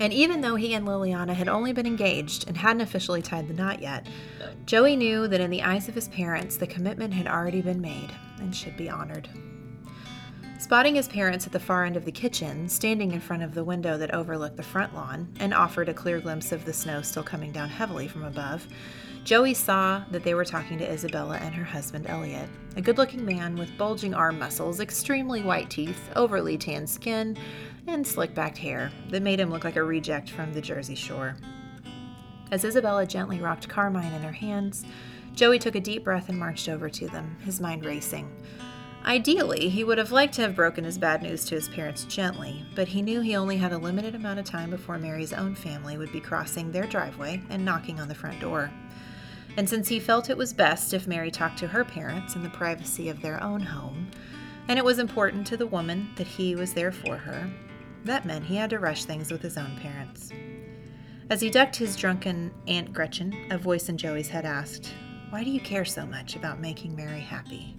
[0.00, 3.54] And even though he and Liliana had only been engaged and hadn't officially tied the
[3.54, 4.06] knot yet,
[4.66, 8.10] Joey knew that in the eyes of his parents, the commitment had already been made
[8.38, 9.28] and should be honored.
[10.58, 13.64] Spotting his parents at the far end of the kitchen, standing in front of the
[13.64, 17.24] window that overlooked the front lawn and offered a clear glimpse of the snow still
[17.24, 18.66] coming down heavily from above,
[19.24, 23.24] Joey saw that they were talking to Isabella and her husband Elliot, a good looking
[23.24, 27.36] man with bulging arm muscles, extremely white teeth, overly tan skin,
[27.86, 31.36] and slick backed hair that made him look like a reject from the Jersey Shore.
[32.50, 34.84] As Isabella gently rocked Carmine in her hands,
[35.34, 38.28] Joey took a deep breath and marched over to them, his mind racing.
[39.04, 42.64] Ideally, he would have liked to have broken his bad news to his parents gently,
[42.74, 45.96] but he knew he only had a limited amount of time before Mary's own family
[45.96, 48.70] would be crossing their driveway and knocking on the front door.
[49.56, 52.48] And since he felt it was best if Mary talked to her parents in the
[52.50, 54.10] privacy of their own home,
[54.68, 57.50] and it was important to the woman that he was there for her,
[58.04, 60.30] that meant he had to rush things with his own parents.
[61.30, 64.92] As he ducked his drunken Aunt Gretchen, a voice in Joey's head asked,
[65.30, 67.76] Why do you care so much about making Mary happy?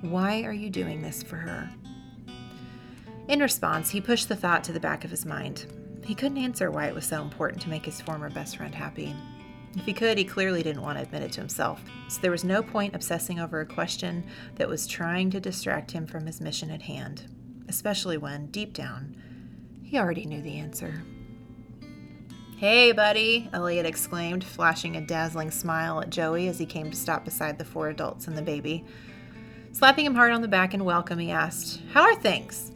[0.00, 1.70] Why are you doing this for her?
[3.28, 5.66] In response, he pushed the thought to the back of his mind.
[6.04, 9.14] He couldn't answer why it was so important to make his former best friend happy.
[9.76, 11.82] If he could, he clearly didn't want to admit it to himself.
[12.08, 14.24] So there was no point obsessing over a question
[14.56, 17.24] that was trying to distract him from his mission at hand,
[17.68, 19.14] especially when, deep down,
[19.82, 21.02] he already knew the answer.
[22.56, 27.26] Hey, buddy, Elliot exclaimed, flashing a dazzling smile at Joey as he came to stop
[27.26, 28.82] beside the four adults and the baby.
[29.72, 32.72] Slapping him hard on the back in welcome, he asked, How are things?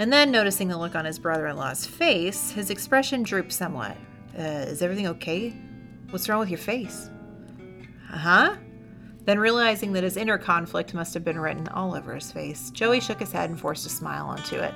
[0.00, 3.96] And then, noticing the look on his brother in law's face, his expression drooped somewhat.
[4.36, 5.56] Uh, is everything okay?
[6.10, 7.10] What's wrong with your face?
[8.12, 8.56] Uh huh.
[9.24, 13.00] Then, realizing that his inner conflict must have been written all over his face, Joey
[13.00, 14.72] shook his head and forced a smile onto it.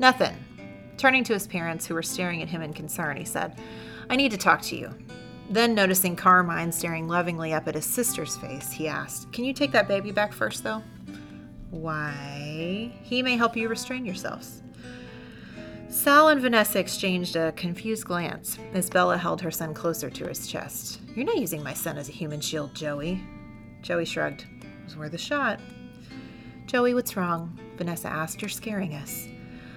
[0.00, 0.36] Nothing.
[0.96, 3.58] Turning to his parents, who were staring at him in concern, he said,
[4.10, 4.92] I need to talk to you.
[5.50, 9.70] Then, noticing Carmine staring lovingly up at his sister's face, he asked, Can you take
[9.72, 10.82] that baby back first, though?
[11.70, 12.92] Why?
[13.02, 14.62] He may help you restrain yourselves.
[15.92, 20.46] Sal and Vanessa exchanged a confused glance as Bella held her son closer to his
[20.46, 21.02] chest.
[21.14, 23.22] You're not using my son as a human shield, Joey.
[23.82, 24.46] Joey shrugged.
[24.62, 25.60] It was worth a shot.
[26.64, 27.60] Joey, what's wrong?
[27.76, 28.40] Vanessa asked.
[28.40, 29.28] You're scaring us.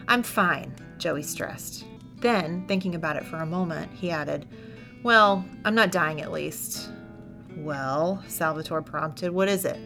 [0.08, 1.84] I'm fine, Joey stressed.
[2.22, 4.48] Then, thinking about it for a moment, he added,
[5.04, 6.92] Well, I'm not dying at least.
[7.58, 9.78] Well, Salvatore prompted, what is it?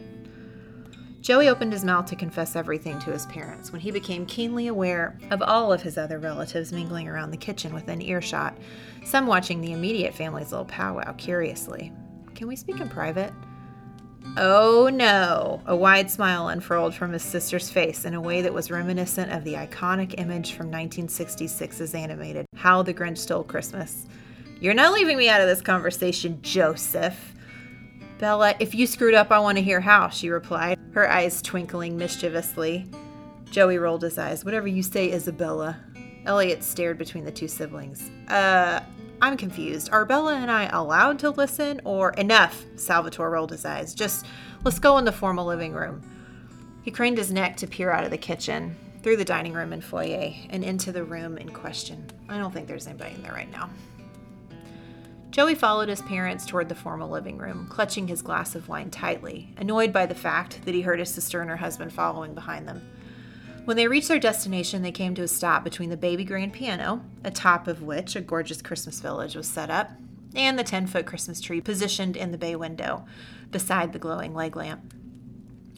[1.20, 5.18] Joey opened his mouth to confess everything to his parents when he became keenly aware
[5.30, 8.56] of all of his other relatives mingling around the kitchen within earshot,
[9.04, 11.92] some watching the immediate family's little powwow curiously.
[12.34, 13.34] Can we speak in private?
[14.38, 15.60] Oh no!
[15.66, 19.44] A wide smile unfurled from his sister's face in a way that was reminiscent of
[19.44, 24.06] the iconic image from 1966's animated How the Grinch Stole Christmas.
[24.60, 27.29] You're not leaving me out of this conversation, Joseph.
[28.20, 31.96] Bella, if you screwed up, I want to hear how, she replied, her eyes twinkling
[31.96, 32.84] mischievously.
[33.50, 34.44] Joey rolled his eyes.
[34.44, 35.78] Whatever you say, Isabella.
[36.26, 38.10] Elliot stared between the two siblings.
[38.28, 38.80] Uh,
[39.22, 39.88] I'm confused.
[39.90, 42.62] Are Bella and I allowed to listen or enough?
[42.76, 43.94] Salvatore rolled his eyes.
[43.94, 44.26] Just
[44.64, 46.02] let's go in the formal living room.
[46.82, 49.82] He craned his neck to peer out of the kitchen, through the dining room and
[49.82, 52.06] foyer, and into the room in question.
[52.28, 53.70] I don't think there's anybody in there right now.
[55.30, 59.54] Joey followed his parents toward the formal living room, clutching his glass of wine tightly,
[59.56, 62.82] annoyed by the fact that he heard his sister and her husband following behind them.
[63.64, 67.04] When they reached their destination, they came to a stop between the baby grand piano,
[67.22, 69.92] atop of which a gorgeous Christmas village was set up,
[70.34, 73.06] and the 10 foot Christmas tree positioned in the bay window
[73.52, 74.94] beside the glowing leg lamp.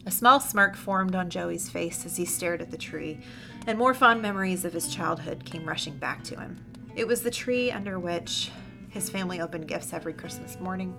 [0.07, 3.19] A small smirk formed on Joey's face as he stared at the tree,
[3.67, 6.65] and more fond memories of his childhood came rushing back to him.
[6.95, 8.51] It was the tree under which
[8.93, 10.95] his family opened gifts every Christmas morning.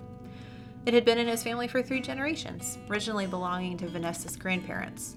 [0.85, 5.15] It had been in his family for three generations, originally belonging to Vanessa's grandparents.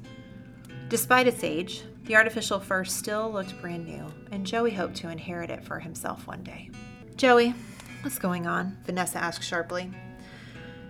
[0.88, 5.50] Despite its age, the artificial fir still looked brand new, and Joey hoped to inherit
[5.50, 6.70] it for himself one day.
[7.16, 7.52] Joey,
[8.02, 8.78] what's going on?
[8.86, 9.90] Vanessa asked sharply.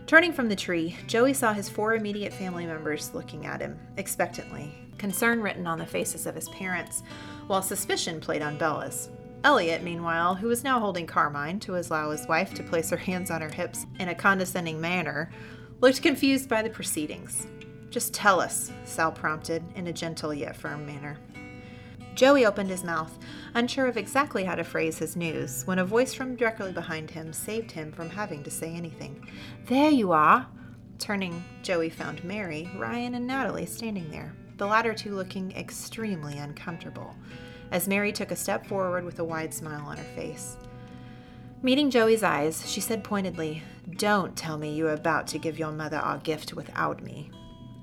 [0.06, 4.74] Turning from the tree, Joey saw his four immediate family members looking at him, expectantly,
[4.98, 7.02] concern written on the faces of his parents,
[7.46, 9.08] while suspicion played on Bella's.
[9.44, 13.30] Elliot, meanwhile, who was now holding Carmine to allow his wife to place her hands
[13.30, 15.30] on her hips in a condescending manner,
[15.80, 17.46] looked confused by the proceedings.
[17.88, 21.18] Just tell us, Sal prompted in a gentle yet firm manner.
[22.16, 23.16] Joey opened his mouth,
[23.54, 27.32] unsure of exactly how to phrase his news, when a voice from directly behind him
[27.32, 29.24] saved him from having to say anything.
[29.66, 30.48] There you are!
[30.98, 37.14] Turning, Joey found Mary, Ryan, and Natalie standing there, the latter two looking extremely uncomfortable
[37.70, 40.56] as Mary took a step forward with a wide smile on her face.
[41.60, 43.62] Meeting Joey's eyes, she said pointedly,
[43.96, 47.30] Don't tell me you're about to give your mother our gift without me.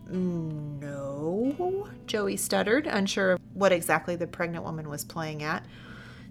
[0.09, 5.65] No, Joey stuttered, unsure of what exactly the pregnant woman was playing at.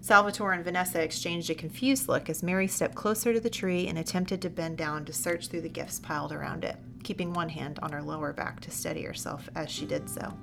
[0.01, 3.97] Salvatore and Vanessa exchanged a confused look as Mary stepped closer to the tree and
[3.97, 7.79] attempted to bend down to search through the gifts piled around it, keeping one hand
[7.81, 10.33] on her lower back to steady herself as she did so.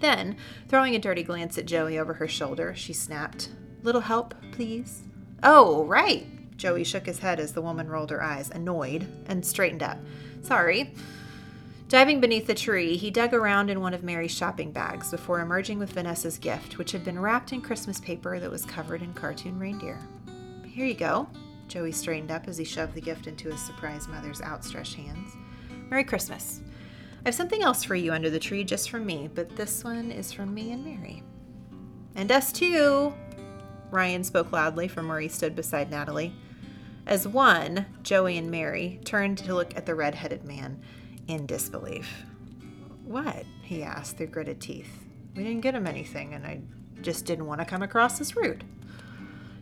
[0.00, 0.36] Then,
[0.68, 3.50] throwing a dirty glance at Joey over her shoulder, she snapped,
[3.82, 5.02] Little help, please?
[5.42, 6.26] Oh, right.
[6.56, 9.98] Joey shook his head as the woman rolled her eyes, annoyed, and straightened up.
[10.42, 10.92] Sorry.
[11.88, 15.78] Diving beneath the tree, he dug around in one of Mary's shopping bags before emerging
[15.78, 19.56] with Vanessa's gift, which had been wrapped in Christmas paper that was covered in cartoon
[19.58, 20.00] reindeer.
[20.64, 21.28] Here you go.
[21.68, 25.36] Joey straightened up as he shoved the gift into his surprised mother's outstretched hands.
[25.88, 26.60] Merry Christmas.
[27.26, 30.12] I have something else for you under the tree just from me, but this one
[30.12, 31.24] is from me and Mary.
[32.14, 33.12] And us too,
[33.90, 36.32] Ryan spoke loudly from where he stood beside Natalie.
[37.04, 40.80] As one, Joey and Mary turned to look at the red headed man
[41.26, 42.22] in disbelief.
[43.04, 43.44] What?
[43.60, 45.04] he asked through gritted teeth.
[45.34, 46.60] We didn't get him anything, and I
[47.02, 48.62] just didn't want to come across as rude.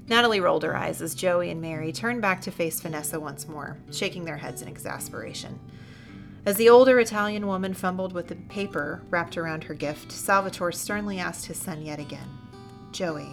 [0.07, 3.79] Natalie rolled her eyes as Joey and Mary turned back to face Vanessa once more,
[3.91, 5.59] shaking their heads in exasperation.
[6.47, 11.19] As the older Italian woman fumbled with the paper wrapped around her gift, Salvatore sternly
[11.19, 12.29] asked his son yet again,
[12.93, 13.31] Joey,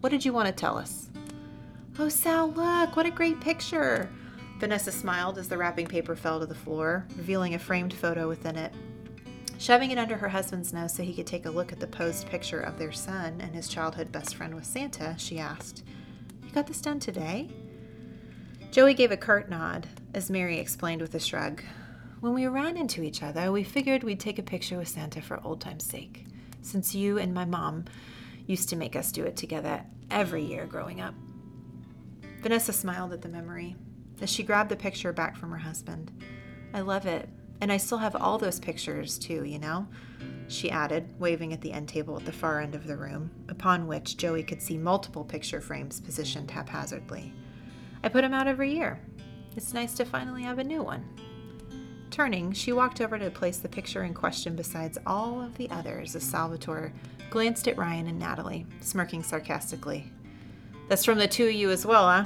[0.00, 1.10] what did you want to tell us?
[1.98, 4.08] Oh, Sal, look, what a great picture!
[4.60, 8.56] Vanessa smiled as the wrapping paper fell to the floor, revealing a framed photo within
[8.56, 8.72] it.
[9.58, 12.28] Shoving it under her husband's nose so he could take a look at the posed
[12.28, 15.82] picture of their son and his childhood best friend with Santa, she asked,
[16.44, 17.48] You got this done today?
[18.70, 21.62] Joey gave a curt nod as Mary explained with a shrug,
[22.20, 25.40] when we ran into each other, we figured we'd take a picture with Santa for
[25.42, 26.26] old time's sake,
[26.60, 27.86] since you and my mom
[28.46, 31.14] used to make us do it together every year growing up.
[32.42, 33.76] Vanessa smiled at the memory
[34.20, 36.12] as she grabbed the picture back from her husband.
[36.74, 37.28] I love it,
[37.62, 39.86] and I still have all those pictures too, you know?
[40.48, 43.86] She added, waving at the end table at the far end of the room, upon
[43.86, 47.32] which Joey could see multiple picture frames positioned haphazardly.
[48.02, 49.00] I put them out every year.
[49.56, 51.04] It's nice to finally have a new one.
[52.10, 56.16] Turning, she walked over to place the picture in question besides all of the others
[56.16, 56.92] as Salvatore
[57.30, 60.10] glanced at Ryan and Natalie, smirking sarcastically.
[60.88, 62.24] That's from the two of you as well, huh?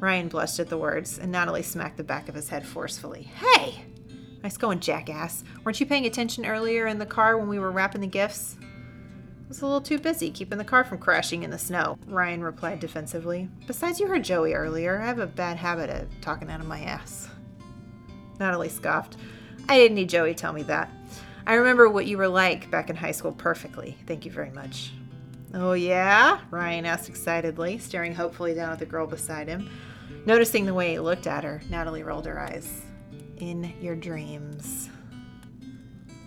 [0.00, 3.22] Ryan blushed at the words, and Natalie smacked the back of his head forcefully.
[3.22, 3.84] Hey!
[4.42, 5.44] Nice going, jackass.
[5.64, 8.56] Weren't you paying attention earlier in the car when we were wrapping the gifts?
[8.60, 12.42] I was a little too busy keeping the car from crashing in the snow, Ryan
[12.42, 13.48] replied defensively.
[13.66, 15.00] Besides, you heard Joey earlier.
[15.00, 17.28] I have a bad habit of talking out of my ass.
[18.38, 19.16] Natalie scoffed.
[19.68, 20.90] I didn't need Joey tell me that.
[21.46, 23.96] I remember what you were like back in high school perfectly.
[24.06, 24.92] Thank you very much.
[25.54, 26.40] Oh, yeah?
[26.50, 29.68] Ryan asked excitedly, staring hopefully down at the girl beside him.
[30.24, 32.82] Noticing the way he looked at her, Natalie rolled her eyes.
[33.38, 34.88] In your dreams.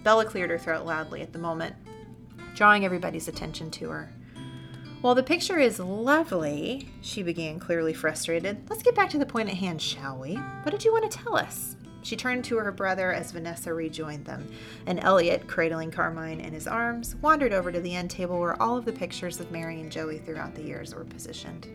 [0.04, 1.76] Bella cleared her throat loudly at the moment,
[2.56, 4.12] drawing everybody's attention to her.
[5.02, 9.50] While the picture is lovely, she began, clearly frustrated, let's get back to the point
[9.50, 10.36] at hand, shall we?
[10.36, 11.76] What did you want to tell us?
[12.06, 14.48] She turned to her brother as Vanessa rejoined them,
[14.86, 18.78] and Elliot, cradling Carmine in his arms, wandered over to the end table where all
[18.78, 21.68] of the pictures of Mary and Joey throughout the years were positioned.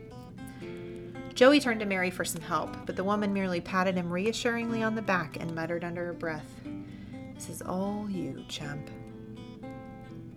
[1.35, 4.95] Joey turned to Mary for some help, but the woman merely patted him reassuringly on
[4.95, 6.61] the back and muttered under her breath,
[7.35, 8.89] This is all you, chump.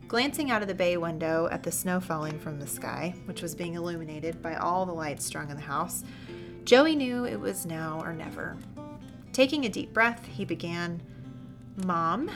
[0.08, 3.54] Glancing out of the bay window at the snow falling from the sky, which was
[3.54, 6.04] being illuminated by all the lights strung in the house,
[6.64, 8.58] Joey knew it was now or never.
[9.34, 11.02] Taking a deep breath, he began,
[11.86, 12.30] Mom,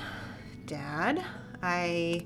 [0.66, 1.24] Dad,
[1.62, 2.26] I.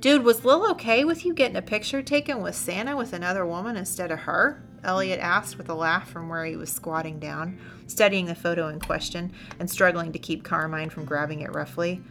[0.00, 3.78] Dude, was Lil okay with you getting a picture taken with Santa with another woman
[3.78, 4.62] instead of her?
[4.84, 8.78] Elliot asked with a laugh from where he was squatting down, studying the photo in
[8.78, 12.02] question and struggling to keep Carmine from grabbing it roughly.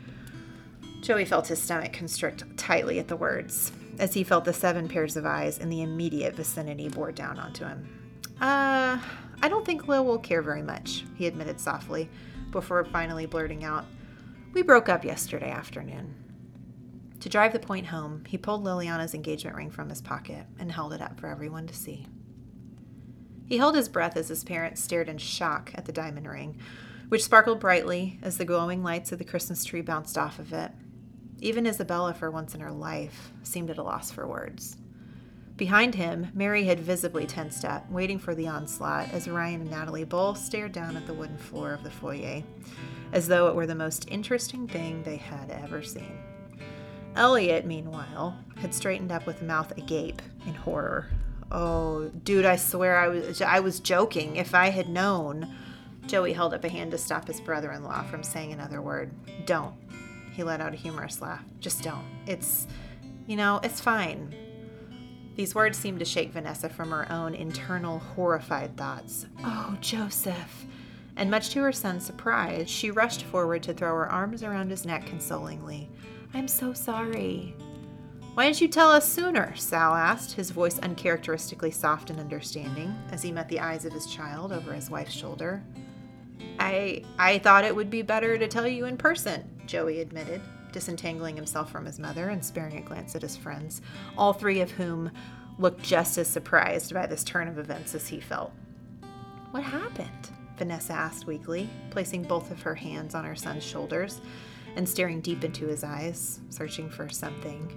[1.02, 5.16] Joey felt his stomach constrict tightly at the words, as he felt the seven pairs
[5.16, 7.88] of eyes in the immediate vicinity bore down onto him.
[8.42, 8.98] Uh,
[9.44, 12.10] I don't think Lil will care very much, he admitted softly,
[12.52, 13.84] before finally blurting out,
[14.54, 16.16] We broke up yesterday afternoon.
[17.20, 20.94] To drive the point home, he pulled Liliana's engagement ring from his pocket and held
[20.94, 22.08] it up for everyone to see.
[23.46, 26.58] He held his breath as his parents stared in shock at the diamond ring,
[27.10, 30.72] which sparkled brightly as the glowing lights of the Christmas tree bounced off of it.
[31.42, 34.78] Even Isabella, for once in her life, seemed at a loss for words.
[35.58, 40.04] Behind him, Mary had visibly tensed up, waiting for the onslaught as Ryan and Natalie
[40.04, 42.42] both stared down at the wooden floor of the foyer,
[43.12, 46.18] as though it were the most interesting thing they had ever seen.
[47.16, 51.10] Elliot, meanwhile, had straightened up with mouth agape in horror.
[51.52, 54.38] Oh, dude, I swear I was I was joking.
[54.38, 55.56] If I had known.
[56.06, 59.14] Joey held up a hand to stop his brother-in-law from saying another word.
[59.46, 59.74] Don't.
[60.34, 61.46] He let out a humorous laugh.
[61.62, 62.04] Just don't.
[62.28, 62.68] It's
[63.26, 64.36] you know, it's fine.
[65.36, 69.26] These words seemed to shake Vanessa from her own internal horrified thoughts.
[69.44, 70.66] Oh, Joseph.
[71.16, 74.86] And much to her son's surprise, she rushed forward to throw her arms around his
[74.86, 75.90] neck consolingly.
[76.34, 77.56] I'm so sorry.
[78.34, 79.56] Why didn't you tell us sooner?
[79.56, 84.08] Sal asked, his voice uncharacteristically soft and understanding, as he met the eyes of his
[84.08, 85.64] child over his wife's shoulder.
[86.60, 90.42] I I thought it would be better to tell you in person, Joey admitted,
[90.74, 93.82] disentangling himself from his mother and sparing a glance at his friends,
[94.18, 95.12] all three of whom
[95.58, 98.52] looked just as surprised by this turn of events as he felt.
[99.52, 100.32] What happened?
[100.58, 104.20] Vanessa asked weakly, placing both of her hands on her son's shoulders
[104.76, 107.72] and staring deep into his eyes, searching for something.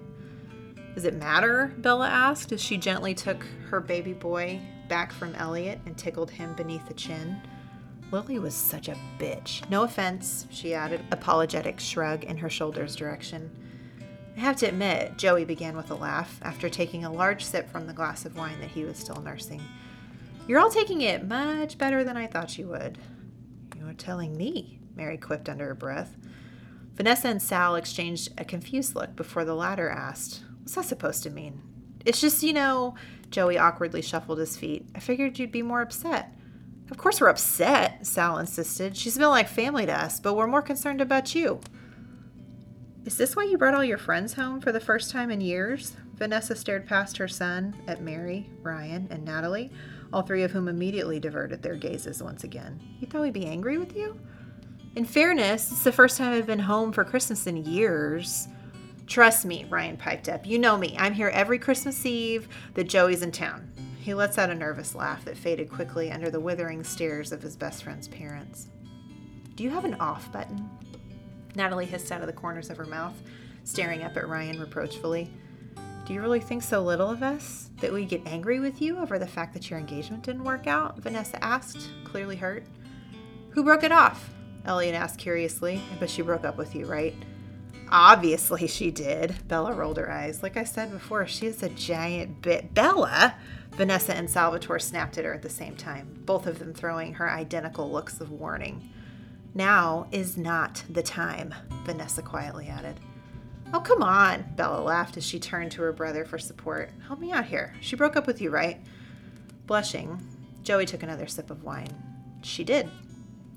[0.94, 1.74] Does it matter?
[1.78, 6.54] Bella asked as she gently took her baby boy back from Elliot and tickled him
[6.54, 7.40] beneath the chin.
[8.12, 9.68] Lily was such a bitch.
[9.68, 13.50] No offense, she added, apologetic shrug in her shoulder's direction.
[14.36, 17.86] I have to admit, Joey began with a laugh after taking a large sip from
[17.86, 19.62] the glass of wine that he was still nursing.
[20.46, 22.98] You're all taking it much better than I thought you would.
[23.76, 26.16] You're telling me, Mary quipped under her breath.
[26.94, 31.30] Vanessa and Sal exchanged a confused look before the latter asked, What's that supposed to
[31.30, 31.62] mean?
[32.04, 32.94] It's just, you know,
[33.30, 34.86] Joey awkwardly shuffled his feet.
[34.94, 36.35] I figured you'd be more upset.
[36.90, 38.96] Of course we're upset, Sal insisted.
[38.96, 41.60] She's been like family to us, but we're more concerned about you.
[43.04, 45.96] Is this why you brought all your friends home for the first time in years?
[46.14, 49.70] Vanessa stared past her son at Mary, Ryan, and Natalie,
[50.12, 52.80] all three of whom immediately diverted their gazes once again.
[53.00, 54.18] You thought we'd be angry with you?
[54.94, 58.48] In fairness, it's the first time I've been home for Christmas in years.
[59.06, 60.46] Trust me, Ryan piped up.
[60.46, 60.96] You know me.
[60.98, 63.70] I'm here every Christmas Eve that Joey's in town.
[64.06, 67.56] He lets out a nervous laugh that faded quickly under the withering stares of his
[67.56, 68.68] best friend's parents.
[69.56, 70.70] Do you have an off button?
[71.56, 73.20] Natalie hissed out of the corners of her mouth,
[73.64, 75.28] staring up at Ryan reproachfully.
[76.04, 77.70] Do you really think so little of us?
[77.80, 81.00] That we get angry with you over the fact that your engagement didn't work out?
[81.00, 82.62] Vanessa asked, clearly hurt.
[83.50, 84.30] Who broke it off?
[84.66, 85.82] Elliot asked curiously.
[85.98, 87.16] But she broke up with you, right?
[87.90, 89.34] Obviously she did.
[89.48, 90.44] Bella rolled her eyes.
[90.44, 92.72] Like I said before, she is a giant bit.
[92.72, 93.34] Bella?
[93.76, 97.30] Vanessa and Salvatore snapped at her at the same time, both of them throwing her
[97.30, 98.88] identical looks of warning.
[99.52, 101.54] Now is not the time,
[101.84, 102.98] Vanessa quietly added.
[103.74, 106.90] Oh, come on, Bella laughed as she turned to her brother for support.
[107.06, 107.74] Help me out here.
[107.82, 108.80] She broke up with you, right?
[109.66, 110.26] Blushing,
[110.62, 111.92] Joey took another sip of wine.
[112.42, 112.88] She did.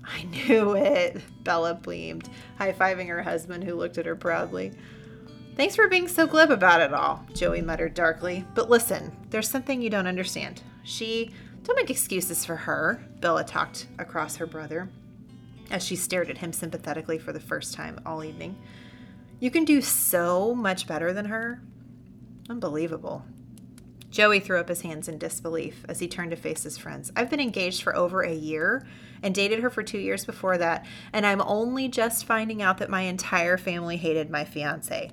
[0.04, 4.72] I knew it, Bella beamed, high fiving her husband, who looked at her proudly.
[5.60, 8.46] Thanks for being so glib about it all, Joey muttered darkly.
[8.54, 10.62] But listen, there's something you don't understand.
[10.84, 11.34] She.
[11.64, 14.88] Don't make excuses for her, Bella talked across her brother
[15.70, 18.56] as she stared at him sympathetically for the first time all evening.
[19.38, 21.60] You can do so much better than her.
[22.48, 23.26] Unbelievable.
[24.08, 27.12] Joey threw up his hands in disbelief as he turned to face his friends.
[27.14, 28.86] I've been engaged for over a year
[29.22, 32.88] and dated her for two years before that, and I'm only just finding out that
[32.88, 35.10] my entire family hated my fiance.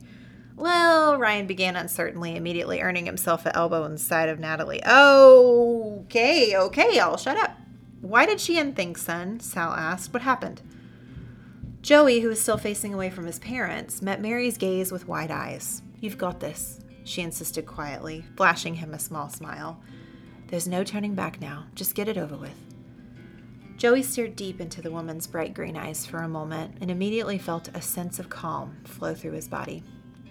[0.58, 4.84] Well, Ryan began uncertainly, immediately earning himself an elbow in the side of Natalie.
[4.84, 7.52] Okay, okay, I'll shut up.
[8.02, 9.40] Why did she end things, son?
[9.40, 10.12] Sal asked.
[10.12, 10.64] What happened?
[11.84, 15.84] Joey, who was still facing away from his parents, met Mary's gaze with wide eyes.
[16.00, 19.80] You've got this, she insisted quietly, flashing him a small smile.
[20.48, 21.66] There's no turning back now.
[21.76, 22.56] Just get it over with.
[23.78, 27.70] Joey stared deep into the woman's bright green eyes for a moment and immediately felt
[27.76, 29.84] a sense of calm flow through his body.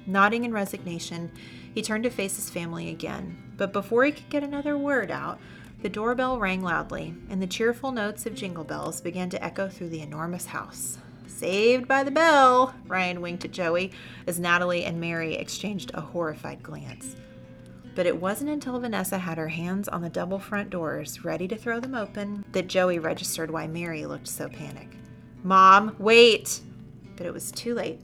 [0.06, 1.32] Nodding in resignation,
[1.74, 5.40] he turned to face his family again, but before he could get another word out,
[5.82, 9.90] the doorbell rang loudly, and the cheerful notes of jingle bells began to echo through
[9.90, 10.98] the enormous house.
[11.26, 13.92] Saved by the bell, Ryan winked at Joey
[14.26, 17.14] as Natalie and Mary exchanged a horrified glance.
[17.94, 21.56] But it wasn't until Vanessa had her hands on the double front doors, ready to
[21.56, 24.94] throw them open, that Joey registered why Mary looked so panicked.
[25.42, 26.60] Mom, wait!
[27.16, 28.00] But it was too late.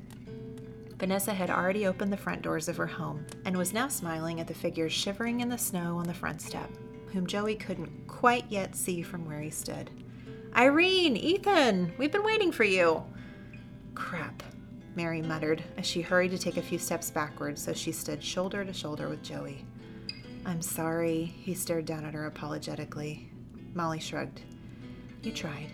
[1.02, 4.46] Vanessa had already opened the front doors of her home and was now smiling at
[4.46, 6.70] the figures shivering in the snow on the front step,
[7.12, 9.90] whom Joey couldn't quite yet see from where he stood.
[10.54, 13.02] Irene, Ethan, we've been waiting for you.
[13.96, 14.44] Crap,
[14.94, 18.64] Mary muttered as she hurried to take a few steps backwards so she stood shoulder
[18.64, 19.66] to shoulder with Joey.
[20.46, 23.28] I'm sorry, he stared down at her apologetically.
[23.74, 24.42] Molly shrugged.
[25.24, 25.72] You tried.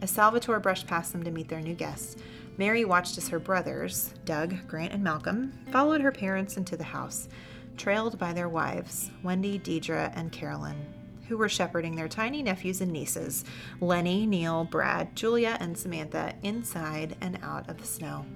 [0.00, 2.14] As Salvatore brushed past them to meet their new guests,
[2.58, 7.28] Mary watched as her brothers, Doug, Grant, and Malcolm, followed her parents into the house,
[7.76, 10.84] trailed by their wives, Wendy, Deidre, and Carolyn,
[11.28, 13.44] who were shepherding their tiny nephews and nieces,
[13.80, 18.26] Lenny, Neil, Brad, Julia, and Samantha, inside and out of the snow.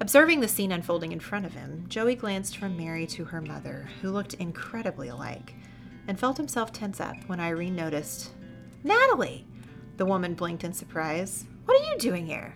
[0.00, 3.88] Observing the scene unfolding in front of him, Joey glanced from Mary to her mother,
[4.00, 5.54] who looked incredibly alike,
[6.08, 8.32] and felt himself tense up when Irene noticed,
[8.82, 9.46] Natalie!
[9.98, 11.44] The woman blinked in surprise.
[11.66, 12.52] What are you doing here?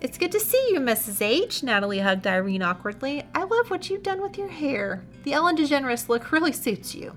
[0.00, 1.20] It's good to see you, Mrs.
[1.20, 1.64] H.
[1.64, 3.24] Natalie hugged Irene awkwardly.
[3.34, 5.02] I love what you've done with your hair.
[5.24, 7.16] The Ellen DeGeneres look really suits you.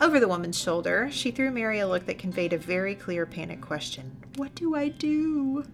[0.00, 3.60] Over the woman's shoulder, she threw Mary a look that conveyed a very clear panic
[3.60, 4.16] question.
[4.36, 5.64] What do I do?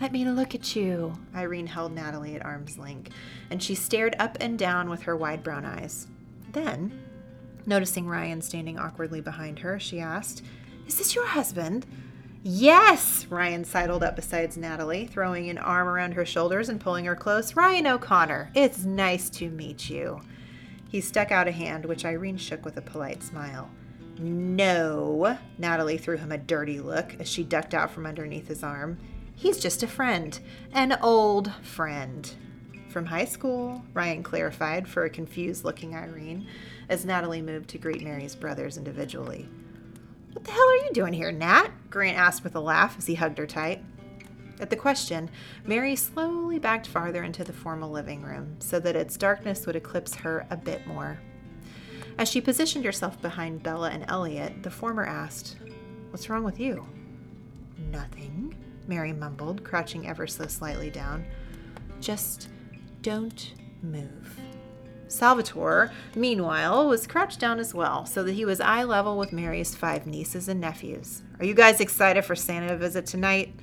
[0.00, 1.12] Let me look at you.
[1.36, 3.12] Irene held Natalie at arm's length,
[3.48, 6.08] and she stared up and down with her wide brown eyes.
[6.50, 7.00] Then,
[7.64, 10.42] noticing Ryan standing awkwardly behind her, she asked,
[10.88, 11.86] Is this your husband?
[12.48, 13.26] Yes!
[13.28, 17.56] Ryan sidled up beside Natalie, throwing an arm around her shoulders and pulling her close.
[17.56, 20.20] Ryan O'Connor, it's nice to meet you.
[20.88, 23.68] He stuck out a hand, which Irene shook with a polite smile.
[24.20, 28.96] No, Natalie threw him a dirty look as she ducked out from underneath his arm.
[29.34, 30.38] He's just a friend,
[30.70, 32.32] an old friend.
[32.90, 36.46] From high school, Ryan clarified for a confused looking Irene
[36.88, 39.48] as Natalie moved to greet Mary's brothers individually.
[40.36, 41.70] What the hell are you doing here, Nat?
[41.88, 43.82] Grant asked with a laugh as he hugged her tight.
[44.60, 45.30] At the question,
[45.64, 50.14] Mary slowly backed farther into the formal living room so that its darkness would eclipse
[50.16, 51.18] her a bit more.
[52.18, 55.56] As she positioned herself behind Bella and Elliot, the former asked,
[56.10, 56.86] What's wrong with you?
[57.90, 58.54] Nothing,
[58.86, 61.24] Mary mumbled, crouching ever so slightly down.
[61.98, 62.50] Just
[63.00, 64.38] don't move.
[65.08, 69.74] Salvatore, meanwhile, was crouched down as well, so that he was eye level with Mary's
[69.74, 71.22] five nieces and nephews.
[71.38, 73.54] Are you guys excited for Santa to visit tonight?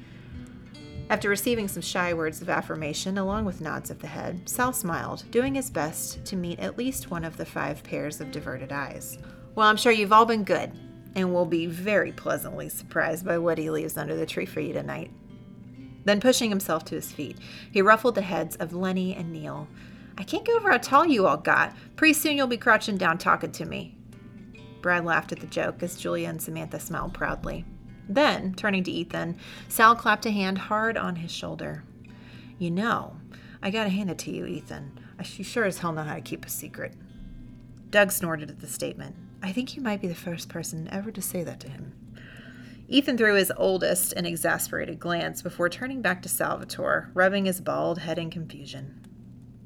[1.10, 5.26] After receiving some shy words of affirmation along with nods of the head, Sal smiled,
[5.32, 9.18] doing his best to meet at least one of the five pairs of diverted eyes.
[9.54, 10.72] Well, I'm sure you've all been good,
[11.14, 14.74] and will be very pleasantly surprised by what he leaves under the tree for you
[14.74, 15.12] tonight.
[16.06, 17.38] Then, pushing himself to his feet,
[17.72, 19.68] he ruffled the heads of Lenny and Neil.
[20.18, 21.76] I can't get over how tall you all got.
[21.95, 23.97] Pretty soon you'll be crouching down talking to me.
[24.82, 27.66] Brad laughed at the joke as Julia and Samantha smiled proudly.
[28.07, 29.38] Then, turning to Ethan,
[29.70, 31.84] Sal clapped a hand hard on his shoulder.
[32.59, 33.16] You know,
[33.61, 34.99] I gotta hand it to you, Ethan.
[35.36, 36.93] You sure as hell know how to keep a secret.
[37.89, 39.16] Doug snorted at the statement.
[39.41, 41.93] I think you might be the first person ever to say that to him.
[42.89, 47.99] Ethan threw his oldest an exasperated glance before turning back to Salvatore, rubbing his bald
[47.99, 48.99] head in confusion.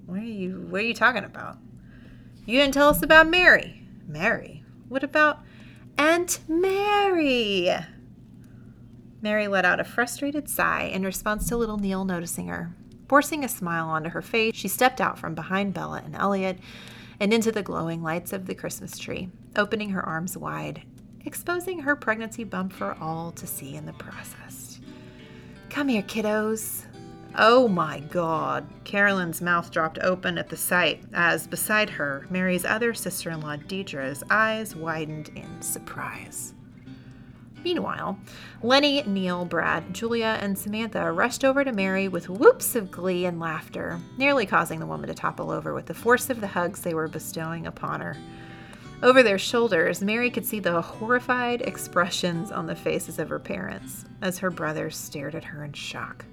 [0.08, 1.58] What are you what are you talking about?
[2.46, 3.84] You didn't tell us about Mary.
[4.08, 4.64] Mary?
[4.88, 5.40] What about
[5.98, 7.70] Aunt Mary!
[9.22, 12.74] Mary let out a frustrated sigh in response to little Neil noticing her.
[13.10, 16.60] Forcing a smile onto her face, she stepped out from behind Bella and Elliot
[17.20, 20.84] and into the glowing lights of the Christmas tree, opening her arms wide,
[21.26, 24.80] exposing her pregnancy bump for all to see in the process.
[25.70, 26.86] Come here, kiddos.
[27.40, 28.68] Oh my god.
[28.84, 33.58] Carolyn's mouth dropped open at the sight as, beside her, Mary's other sister in law,
[33.58, 36.56] Deidre's eyes widened in surprise.
[37.64, 38.18] Meanwhile,
[38.64, 43.40] Lenny, Neil, Brad, Julia, and Samantha rushed over to Mary with whoops of glee and
[43.40, 46.96] laughter, nearly causing the woman to topple over with the force of the hugs they
[46.96, 48.18] were bestowing upon her.
[49.04, 54.06] Over their shoulders, Mary could see the horrified expressions on the faces of her parents
[54.24, 56.26] as her brothers stared at her in shock.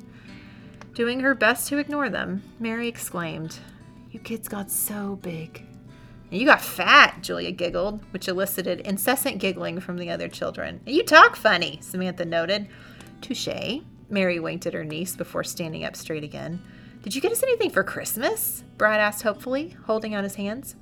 [0.94, 3.58] Doing her best to ignore them, Mary exclaimed,
[4.12, 5.66] You kids got so big.
[6.30, 10.80] You got fat, Julia giggled, which elicited incessant giggling from the other children.
[10.86, 12.68] You talk funny, Samantha noted.
[13.20, 13.82] Touche.
[14.08, 16.62] Mary winked at her niece before standing up straight again.
[17.02, 18.62] Did you get us anything for Christmas?
[18.78, 20.76] Brad asked hopefully, holding out his hands.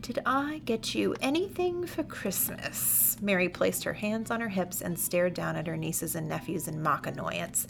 [0.00, 3.16] Did I get you anything for Christmas?
[3.20, 6.68] Mary placed her hands on her hips and stared down at her nieces and nephews
[6.68, 7.66] in mock annoyance,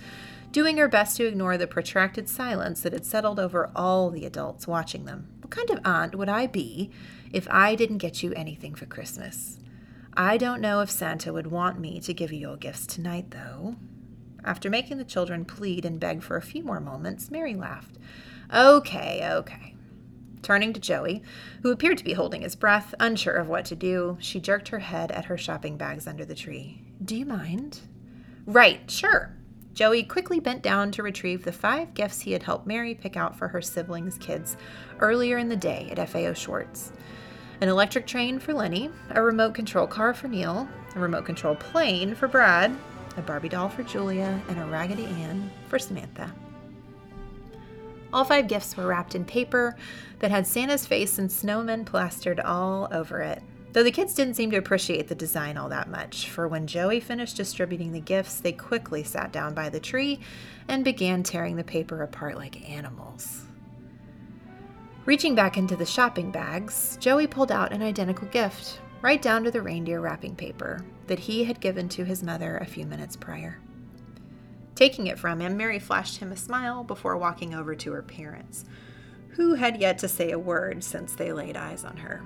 [0.53, 4.67] doing her best to ignore the protracted silence that had settled over all the adults
[4.67, 5.29] watching them.
[5.41, 6.91] What kind of aunt would I be
[7.33, 9.59] if I didn't get you anything for Christmas?
[10.15, 13.77] I don't know if Santa would want me to give you your gifts tonight, though.
[14.45, 17.99] After making the children plead and beg for a few more moments, Mary laughed.
[18.53, 19.75] Okay, okay.
[20.43, 21.23] Turning to Joey,
[21.63, 24.79] who appeared to be holding his breath, unsure of what to do, she jerked her
[24.79, 26.83] head at her shopping bags under the tree.
[27.05, 27.81] Do you mind?
[28.47, 29.35] Right, sure.
[29.79, 33.37] Joey quickly bent down to retrieve the five gifts he had helped Mary pick out
[33.39, 34.57] for her siblings' kids
[34.99, 36.91] earlier in the day at FAO Schwarz
[37.61, 42.17] an electric train for Lenny, a remote control car for Neil, a remote control plane
[42.17, 42.77] for Brad,
[43.17, 46.35] a Barbie doll for Julia, and a Raggedy Ann for Samantha.
[48.13, 49.77] All five gifts were wrapped in paper
[50.19, 53.45] that had Santa's face and snowmen plastered all over it.
[53.73, 57.01] Though the kids didn't seem to appreciate the design all that much, for when Joey
[57.01, 60.21] finished distributing the gifts, they quickly sat down by the tree
[60.69, 63.43] and began tearing the paper apart like animals.
[65.05, 69.51] Reaching back into the shopping bags, Joey pulled out an identical gift, right down to
[69.51, 73.59] the reindeer wrapping paper that he had given to his mother a few minutes prior.
[74.75, 78.65] Taking it from him, Mary flashed him a smile before walking over to her parents,
[79.31, 82.23] who had yet to say a word since they laid eyes on her.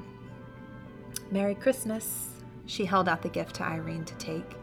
[1.32, 2.28] Merry Christmas.
[2.66, 4.54] She held out the gift to Irene to take.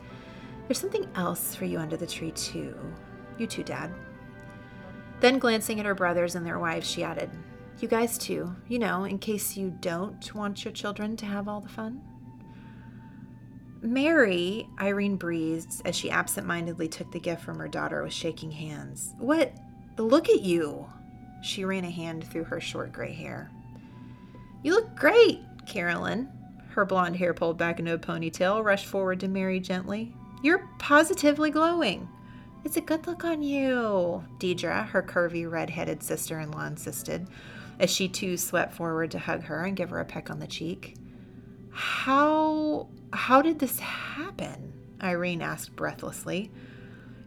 [0.67, 2.77] There's something else for you under the tree, too.
[3.39, 3.91] You too, Dad.
[5.19, 7.31] Then, glancing at her brothers and their wives, she added,
[7.79, 11.59] You guys too, you know, in case you don't want your children to have all
[11.59, 12.01] the fun.
[13.81, 19.15] Mary, Irene breathed as she absent-mindedly took the gift from her daughter with shaking hands.
[19.17, 19.53] What?
[19.97, 20.85] Look at you.
[21.41, 23.49] She ran a hand through her short gray hair.
[24.61, 26.29] You look great, Carolyn.
[26.69, 30.15] Her blonde hair pulled back into a ponytail, rushed forward to Mary gently.
[30.41, 32.07] You're positively glowing.
[32.63, 37.27] It's a good look on you, Deidre, her curvy red-headed sister-in-law insisted,
[37.79, 40.47] as she too swept forward to hug her and give her a peck on the
[40.47, 40.95] cheek.
[41.71, 44.73] How how did this happen?
[45.01, 46.51] Irene asked breathlessly.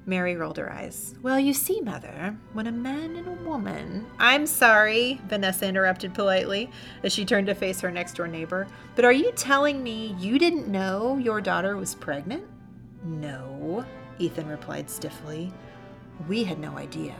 [0.04, 1.14] Mary rolled her eyes.
[1.22, 4.06] Well, you see, Mother, when a man and a woman.
[4.18, 6.70] I'm sorry, Vanessa interrupted politely
[7.04, 8.66] as she turned to face her next door neighbor.
[8.96, 12.44] But are you telling me you didn't know your daughter was pregnant?
[13.04, 13.84] No,
[14.18, 15.52] Ethan replied stiffly.
[16.28, 17.16] We had no idea.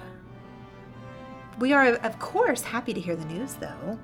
[1.58, 3.98] We are, of course, happy to hear the news, though.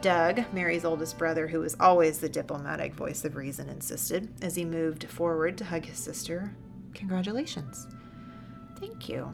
[0.00, 4.64] Doug, Mary's oldest brother, who was always the diplomatic voice of reason, insisted as he
[4.64, 6.56] moved forward to hug his sister.
[6.94, 7.86] Congratulations.
[8.80, 9.32] Thank you.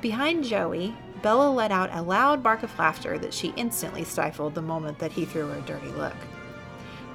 [0.00, 4.62] Behind Joey, Bella let out a loud bark of laughter that she instantly stifled the
[4.62, 6.14] moment that he threw her a dirty look.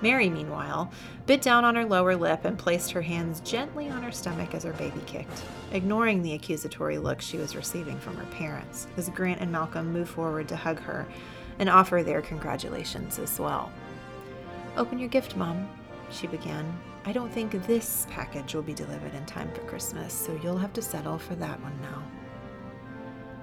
[0.02, 0.92] Mary, meanwhile,
[1.26, 4.64] bit down on her lower lip and placed her hands gently on her stomach as
[4.64, 9.42] her baby kicked, ignoring the accusatory look she was receiving from her parents as Grant
[9.42, 11.08] and Malcolm moved forward to hug her
[11.60, 13.72] and offer their congratulations as well.
[14.76, 15.68] Open your gift, Mom,
[16.12, 16.78] she began.
[17.08, 20.74] I don't think this package will be delivered in time for Christmas, so you'll have
[20.74, 22.04] to settle for that one now.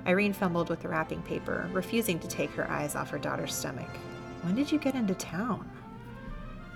[0.04, 3.88] Irene fumbled with the wrapping paper, refusing to take her eyes off her daughter's stomach.
[4.42, 5.70] When did you get into town?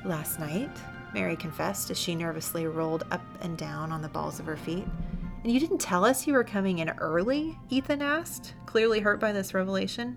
[0.05, 0.71] Last night,
[1.13, 4.87] Mary confessed as she nervously rolled up and down on the balls of her feet.
[5.43, 7.59] And you didn't tell us you were coming in early?
[7.69, 10.17] Ethan asked, clearly hurt by this revelation.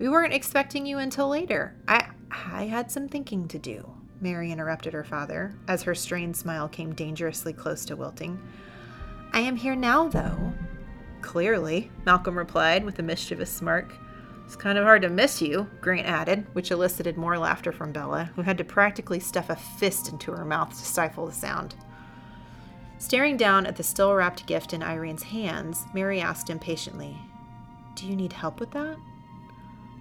[0.00, 1.76] We weren't expecting you until later.
[1.86, 4.01] I I had some thinking to do.
[4.22, 8.40] Mary interrupted her father, as her strained smile came dangerously close to wilting.
[9.32, 10.52] I am here now, though.
[11.22, 13.92] Clearly, Malcolm replied with a mischievous smirk.
[14.46, 18.30] It's kind of hard to miss you, Grant added, which elicited more laughter from Bella,
[18.36, 21.74] who had to practically stuff a fist into her mouth to stifle the sound.
[22.98, 27.16] Staring down at the still wrapped gift in Irene's hands, Mary asked impatiently,
[27.96, 28.96] Do you need help with that?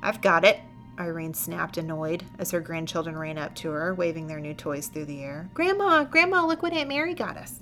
[0.04, 0.60] I've got it,
[1.00, 5.06] Irene snapped, annoyed, as her grandchildren ran up to her, waving their new toys through
[5.06, 5.50] the air.
[5.54, 7.60] Grandma, Grandma, look what Aunt Mary got us.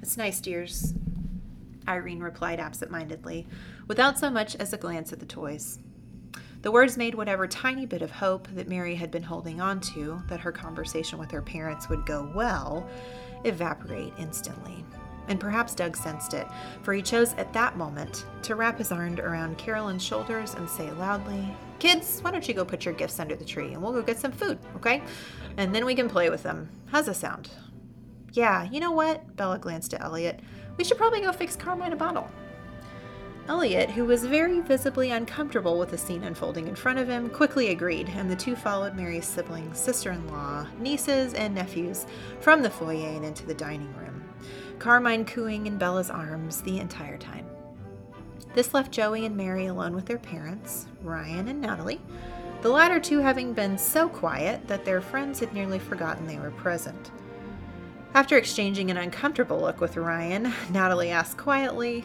[0.00, 0.94] It's nice, dears,
[1.86, 3.46] Irene replied absent-mindedly,
[3.88, 5.78] without so much as a glance at the toys.
[6.62, 10.22] The words made whatever tiny bit of hope that Mary had been holding on to,
[10.28, 12.88] that her conversation with her parents would go well,
[13.44, 14.84] evaporate instantly.
[15.28, 16.46] And perhaps Doug sensed it,
[16.82, 20.90] for he chose at that moment to wrap his arm around Carolyn's shoulders and say
[20.92, 21.44] loudly,
[21.82, 24.16] Kids, why don't you go put your gifts under the tree and we'll go get
[24.16, 25.02] some food, okay?
[25.56, 26.68] And then we can play with them.
[26.86, 27.50] How's that sound?
[28.34, 29.34] Yeah, you know what?
[29.34, 30.38] Bella glanced at Elliot.
[30.76, 32.30] We should probably go fix Carmine a bottle.
[33.48, 37.70] Elliot, who was very visibly uncomfortable with the scene unfolding in front of him, quickly
[37.70, 42.06] agreed, and the two followed Mary's siblings, sister in law, nieces, and nephews
[42.38, 44.22] from the foyer and into the dining room,
[44.78, 47.44] Carmine cooing in Bella's arms the entire time.
[48.54, 52.00] This left Joey and Mary alone with their parents, Ryan and Natalie,
[52.60, 56.50] the latter two having been so quiet that their friends had nearly forgotten they were
[56.50, 57.10] present.
[58.14, 62.04] After exchanging an uncomfortable look with Ryan, Natalie asked quietly,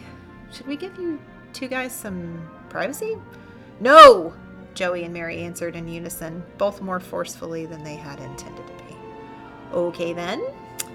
[0.50, 1.20] Should we give you
[1.52, 3.16] two guys some privacy?
[3.78, 4.34] No!
[4.72, 8.96] Joey and Mary answered in unison, both more forcefully than they had intended to be.
[9.72, 10.42] Okay then,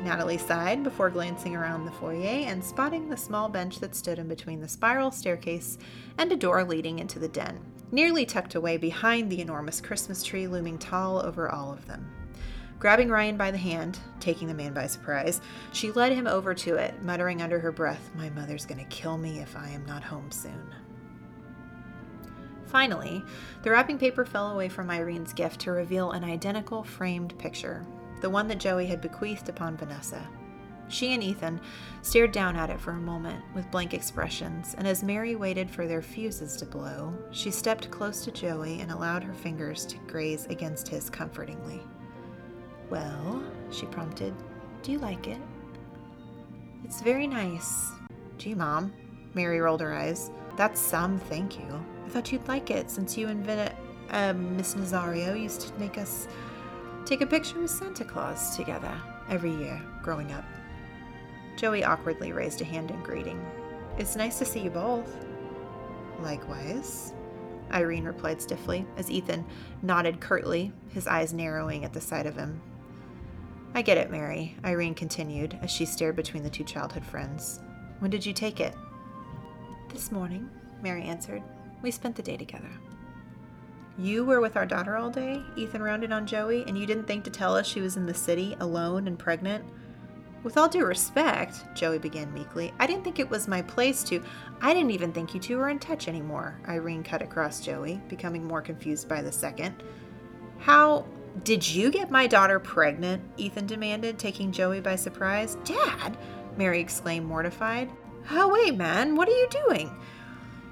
[0.04, 4.28] Natalie sighed before glancing around the foyer and spotting the small bench that stood in
[4.28, 5.78] between the spiral staircase
[6.18, 7.60] and a door leading into the den,
[7.92, 12.10] nearly tucked away behind the enormous Christmas tree looming tall over all of them.
[12.80, 15.40] Grabbing Ryan by the hand, taking the man by surprise,
[15.72, 19.40] she led him over to it, muttering under her breath, My mother's gonna kill me
[19.40, 20.76] if I am not home soon.
[22.66, 23.24] Finally,
[23.62, 27.86] the wrapping paper fell away from Irene's gift to reveal an identical framed picture,
[28.24, 30.26] the one that Joey had bequeathed upon Vanessa.
[30.88, 31.60] She and Ethan
[32.04, 35.86] stared down at it for a moment with blank expressions, and as Mary waited for
[35.88, 40.46] their fuses to blow, she stepped close to Joey and allowed her fingers to graze
[40.46, 41.82] against his comfortingly.
[42.90, 44.34] Well, she prompted,
[44.84, 45.42] do you like it?
[46.86, 47.92] It's very nice.
[48.38, 48.94] Gee, Mom.
[49.34, 50.32] Mary rolled her eyes.
[50.56, 51.86] That's some thank you.
[52.06, 53.74] I thought you'd like it since you and Vin-
[54.12, 56.28] uh, Miss Nazario used to make us
[57.06, 58.96] take a picture with Santa Claus together
[59.30, 60.46] every year growing up.
[61.58, 63.44] Joey awkwardly raised a hand in greeting.
[63.98, 65.26] It's nice to see you both.
[66.22, 67.14] Likewise.
[67.72, 69.46] Irene replied stiffly, as Ethan
[69.82, 72.62] nodded curtly, his eyes narrowing at the sight of him.
[73.74, 77.60] I get it, Mary, Irene continued as she stared between the two childhood friends.
[78.00, 78.76] When did you take it?
[79.92, 80.50] This morning,
[80.84, 81.42] Mary answered.
[81.82, 82.70] We spent the day together.
[83.98, 85.44] You were with our daughter all day?
[85.56, 88.14] Ethan rounded on Joey, and you didn't think to tell us she was in the
[88.14, 89.64] city, alone and pregnant?
[90.42, 94.22] With all due respect, Joey began meekly, I didn't think it was my place to.
[94.62, 98.44] I didn't even think you two were in touch anymore, Irene cut across Joey, becoming
[98.44, 99.84] more confused by the second.
[100.58, 101.06] How
[101.44, 103.24] did you get my daughter pregnant?
[103.38, 105.56] Ethan demanded, taking Joey by surprise.
[105.64, 106.18] Dad!
[106.58, 107.92] Mary exclaimed, mortified.
[108.32, 109.96] Oh, wait, man, what are you doing?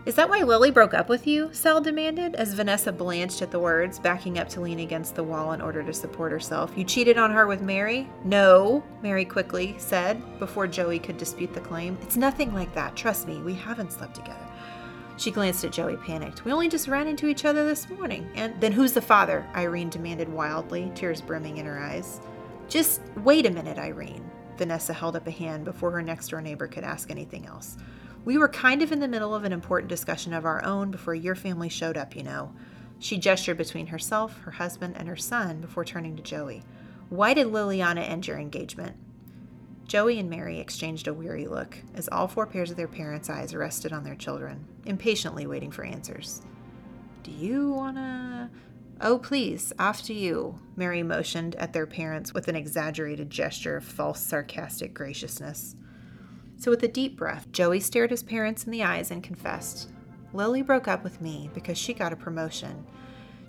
[0.04, 1.50] Is that why Lily broke up with you?
[1.54, 5.52] Sal demanded, as Vanessa blanched at the words, backing up to lean against the wall
[5.52, 6.72] in order to support herself.
[6.76, 8.10] You cheated on her with Mary?
[8.26, 12.00] No, Mary quickly said, before Joey could dispute the claim.
[12.02, 12.96] It's nothing like that.
[12.96, 14.48] Trust me, we haven't slept together.
[15.18, 16.46] She glanced at Joey, panicked.
[16.46, 18.28] We only just ran into each other this morning.
[18.34, 19.48] And then who's the father?
[19.56, 22.22] Irene demanded wildly, tears brimming in her eyes.
[22.70, 24.28] Just wait a minute, Irene.
[24.58, 27.78] Vanessa held up a hand before her next door neighbor could ask anything else.
[28.24, 31.16] We were kind of in the middle of an important discussion of our own before
[31.16, 32.54] your family showed up, you know.
[33.00, 36.64] She gestured between herself, her husband, and her son before turning to Joey.
[37.10, 38.96] Why did Liliana end your engagement?
[39.88, 43.54] Joey and Mary exchanged a weary look as all four pairs of their parents' eyes
[43.56, 46.42] rested on their children, impatiently waiting for answers.
[47.24, 48.52] Do you wanna.
[49.02, 54.22] Oh, please, after you, Mary motioned at their parents with an exaggerated gesture of false
[54.22, 55.76] sarcastic graciousness.
[56.62, 59.90] So, with a deep breath, Joey stared his parents in the eyes and confessed
[60.32, 62.86] Lily broke up with me because she got a promotion.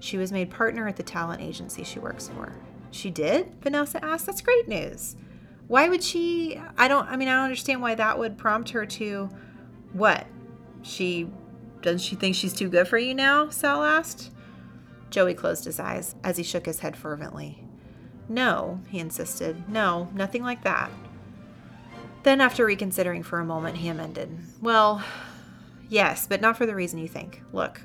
[0.00, 2.54] She was made partner at the talent agency she works for.
[2.90, 3.54] She did?
[3.60, 4.24] Vanessa asked.
[4.24, 5.16] That's great news.
[5.68, 6.58] Why would she?
[6.78, 9.28] I don't, I mean, I don't understand why that would prompt her to
[9.92, 10.26] what?
[10.80, 11.28] She,
[11.82, 13.50] does she think she's too good for you now?
[13.50, 14.30] Sal asked.
[15.10, 17.62] Joey closed his eyes as he shook his head fervently.
[18.30, 19.68] No, he insisted.
[19.68, 20.90] No, nothing like that.
[22.22, 24.30] Then, after reconsidering for a moment, he amended.
[24.60, 25.02] Well,
[25.88, 27.42] yes, but not for the reason you think.
[27.52, 27.80] Look,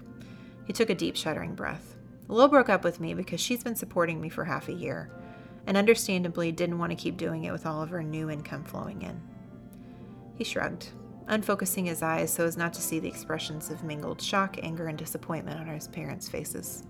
[0.65, 1.95] he took a deep, shuddering breath.
[2.27, 5.09] Lil broke up with me because she's been supporting me for half a year,
[5.65, 9.01] and understandably didn't want to keep doing it with all of her new income flowing
[9.01, 9.19] in.
[10.35, 10.89] He shrugged,
[11.27, 14.97] unfocusing his eyes so as not to see the expressions of mingled shock, anger, and
[14.97, 16.83] disappointment on his parents' faces.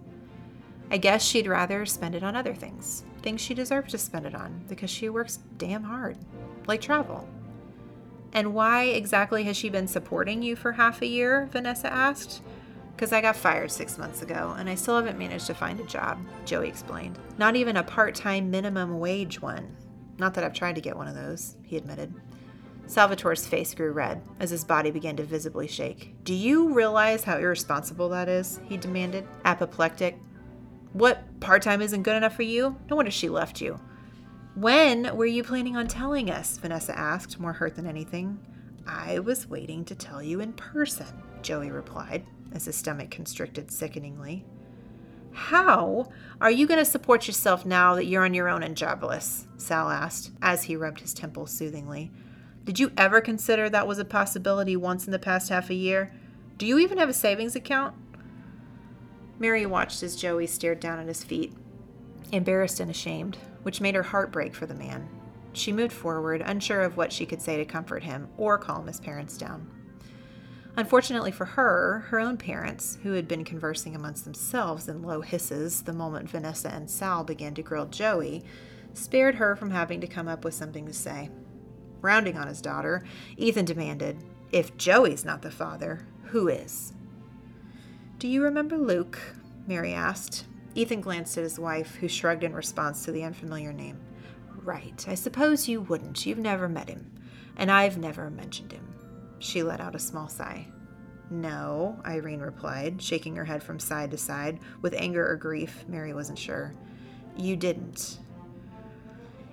[0.90, 4.36] I guess she'd rather spend it on other things, things she deserves to spend it
[4.36, 6.18] on, because she works damn hard,
[6.66, 7.28] like travel.
[8.38, 11.50] And why exactly has she been supporting you for half a year?
[11.52, 12.44] Vanessa asked.
[12.96, 15.86] Because I got fired six months ago, and I still haven't managed to find a
[15.86, 17.18] job, Joey explained.
[17.40, 19.76] Not even a part time minimum wage one.
[20.20, 22.14] Not that I've tried to get one of those, he admitted.
[22.86, 26.14] Salvatore's face grew red as his body began to visibly shake.
[26.24, 28.60] Do you realize how irresponsible that is?
[28.66, 30.16] he demanded, apoplectic.
[30.94, 32.78] What part time isn't good enough for you?
[32.88, 33.80] No wonder she left you.
[34.58, 36.58] When were you planning on telling us?
[36.58, 38.40] Vanessa asked, more hurt than anything.
[38.88, 41.06] I was waiting to tell you in person,
[41.44, 44.46] Joey replied, as his stomach constricted sickeningly.
[45.32, 49.46] How are you going to support yourself now that you're on your own and jobless?
[49.58, 52.10] Sal asked, as he rubbed his temples soothingly.
[52.64, 56.16] Did you ever consider that was a possibility once in the past half a year?
[56.58, 57.94] Do you even have a savings account?
[59.38, 61.54] Mary watched as Joey stared down at his feet,
[62.32, 65.10] embarrassed and ashamed, which made her heart break for the man.
[65.54, 69.00] She moved forward, unsure of what she could say to comfort him or calm his
[69.00, 69.72] parents down.
[70.78, 75.82] Unfortunately for her, her own parents, who had been conversing amongst themselves in low hisses
[75.82, 78.44] the moment Vanessa and Sal began to grill Joey,
[78.94, 81.30] spared her from having to come up with something to say.
[82.02, 83.04] Rounding on his daughter,
[83.38, 86.94] Ethan demanded, If Joey's not the father, who is?
[88.20, 89.20] Do you remember Luke?
[89.66, 90.46] Mary asked.
[90.78, 93.98] Ethan glanced at his wife, who shrugged in response to the unfamiliar name.
[94.64, 96.24] Right, I suppose you wouldn't.
[96.24, 97.12] You've never met him,
[97.56, 98.88] and I've never mentioned him.
[99.40, 100.68] She let out a small sigh.
[101.32, 106.14] No, Irene replied, shaking her head from side to side, with anger or grief, Mary
[106.14, 106.76] wasn't sure.
[107.36, 108.20] You didn't.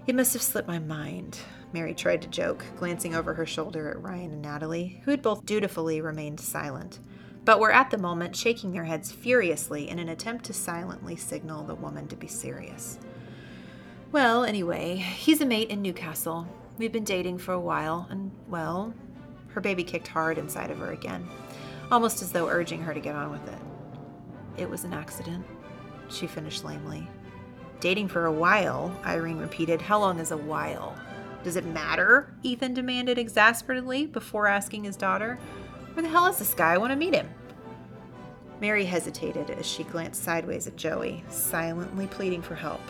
[0.07, 1.39] It must have slipped my mind,
[1.73, 5.47] Mary tried to joke, glancing over her shoulder at Ryan and Natalie, who had both
[5.47, 6.99] dutifully remained silent,
[7.45, 11.65] but were at the moment shaking their heads furiously in an attempt to silently signal
[11.65, 12.99] the woman to be serious.
[14.13, 16.47] Well, anyway, he's a mate in Newcastle.
[16.79, 18.95] We've been dating for a while, and, well,
[19.49, 21.29] her baby kicked hard inside of her again,
[21.91, 23.59] almost as though urging her to get on with it.
[24.57, 25.45] It was an accident,
[26.09, 27.09] she finished lamely.
[27.81, 29.83] Dating for a while, Irene repeated.
[29.83, 30.97] How long is a while?
[31.43, 32.35] Does it matter?
[32.43, 35.39] Ethan demanded exasperatedly before asking his daughter.
[35.95, 36.75] Where the hell is this guy?
[36.75, 37.31] I want to meet him.
[38.61, 42.81] Mary hesitated as she glanced sideways at Joey, silently pleading for help.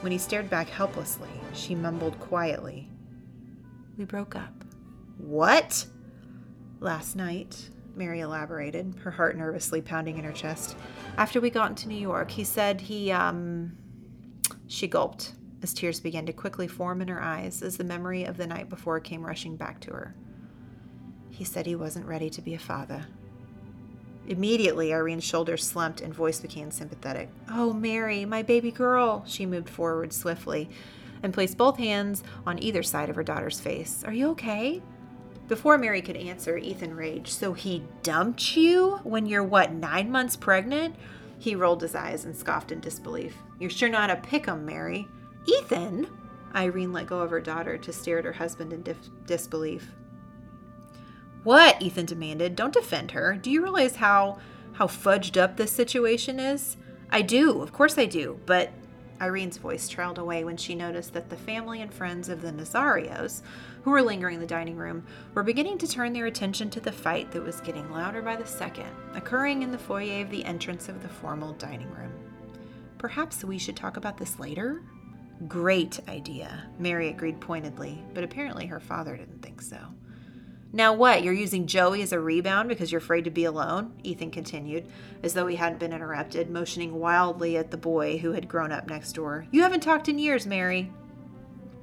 [0.00, 2.88] When he stared back helplessly, she mumbled quietly,
[3.96, 4.64] We broke up.
[5.18, 5.86] What?
[6.80, 10.76] Last night, Mary elaborated, her heart nervously pounding in her chest.
[11.16, 13.76] After we got into New York, he said he, um.
[14.66, 15.32] She gulped
[15.62, 18.68] as tears began to quickly form in her eyes as the memory of the night
[18.68, 20.14] before came rushing back to her.
[21.40, 23.06] He said he wasn't ready to be a father.
[24.28, 27.30] Immediately, Irene's shoulders slumped and voice became sympathetic.
[27.48, 29.24] Oh, Mary, my baby girl!
[29.26, 30.68] She moved forward swiftly
[31.22, 34.04] and placed both hands on either side of her daughter's face.
[34.04, 34.82] Are you okay?
[35.48, 37.28] Before Mary could answer, Ethan raged.
[37.28, 40.94] So he dumped you when you're, what, nine months pregnant?
[41.38, 43.34] He rolled his eyes and scoffed in disbelief.
[43.58, 45.08] You're sure not a pick 'em, Mary.
[45.46, 46.06] Ethan?
[46.54, 49.90] Irene let go of her daughter to stare at her husband in dif- disbelief.
[51.42, 51.80] What?
[51.80, 52.56] Ethan demanded.
[52.56, 53.34] Don't defend her.
[53.34, 54.38] Do you realize how
[54.74, 56.76] how fudged up this situation is?
[57.10, 58.70] I do, of course I do, but
[59.20, 63.42] Irene's voice trailed away when she noticed that the family and friends of the Nazarios,
[63.82, 65.04] who were lingering in the dining room,
[65.34, 68.46] were beginning to turn their attention to the fight that was getting louder by the
[68.46, 72.12] second, occurring in the foyer of the entrance of the formal dining room.
[72.96, 74.80] Perhaps we should talk about this later?
[75.48, 79.78] Great idea, Mary agreed pointedly, but apparently her father didn't think so.
[80.72, 81.24] Now what?
[81.24, 83.92] You're using Joey as a rebound because you're afraid to be alone?
[84.04, 84.86] Ethan continued,
[85.22, 88.86] as though he hadn't been interrupted, motioning wildly at the boy who had grown up
[88.86, 89.46] next door.
[89.50, 90.92] You haven't talked in years, Mary.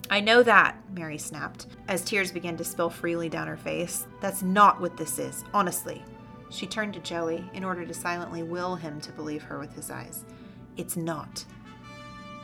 [0.09, 4.07] I know that, Mary snapped, as tears began to spill freely down her face.
[4.22, 6.01] That's not what this is, honestly.
[6.49, 9.91] She turned to Joey in order to silently will him to believe her with his
[9.91, 10.23] eyes.
[10.77, 11.43] It's not.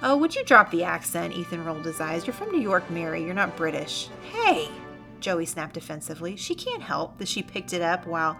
[0.01, 1.37] Oh, would you drop the accent?
[1.37, 2.27] Ethan rolled his eyes.
[2.27, 3.23] You're from New York, Mary.
[3.23, 4.09] You're not British.
[4.33, 4.67] Hey!
[5.23, 6.35] Joey snapped defensively.
[6.35, 8.37] She can't help that she picked it up while.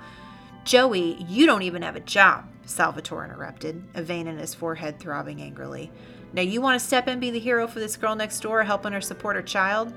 [0.65, 5.41] Joey, you don't even have a job, Salvatore interrupted, a vein in his forehead throbbing
[5.41, 5.91] angrily.
[6.33, 8.63] Now you want to step in and be the hero for this girl next door,
[8.63, 9.93] helping her support her child?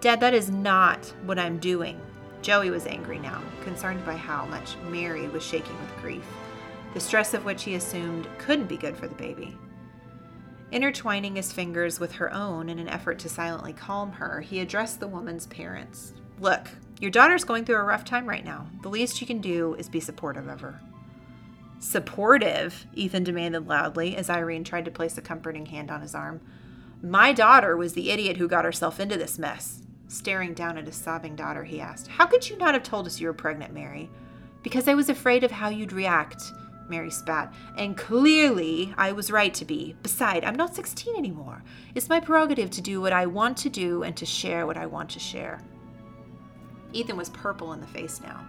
[0.00, 2.00] Dad, that is not what I'm doing.
[2.42, 6.26] Joey was angry now, concerned by how much Mary was shaking with grief,
[6.94, 9.56] the stress of which he assumed couldn't be good for the baby.
[10.72, 14.98] Intertwining his fingers with her own in an effort to silently calm her, he addressed
[14.98, 16.12] the woman's parents.
[16.40, 16.68] Look,
[17.00, 18.66] your daughter's going through a rough time right now.
[18.82, 20.80] The least you can do is be supportive of her.
[21.78, 26.40] Supportive, Ethan demanded loudly as Irene tried to place a comforting hand on his arm.
[27.02, 29.82] My daughter was the idiot who got herself into this mess.
[30.08, 33.20] Staring down at his sobbing daughter, he asked, How could you not have told us
[33.20, 34.08] you were pregnant, Mary?
[34.62, 36.42] Because I was afraid of how you'd react,
[36.88, 37.52] Mary spat.
[37.76, 39.94] And clearly, I was right to be.
[40.02, 41.62] Beside, I'm not 16 anymore.
[41.94, 44.86] It's my prerogative to do what I want to do and to share what I
[44.86, 45.60] want to share.
[46.94, 48.46] Ethan was purple in the face now.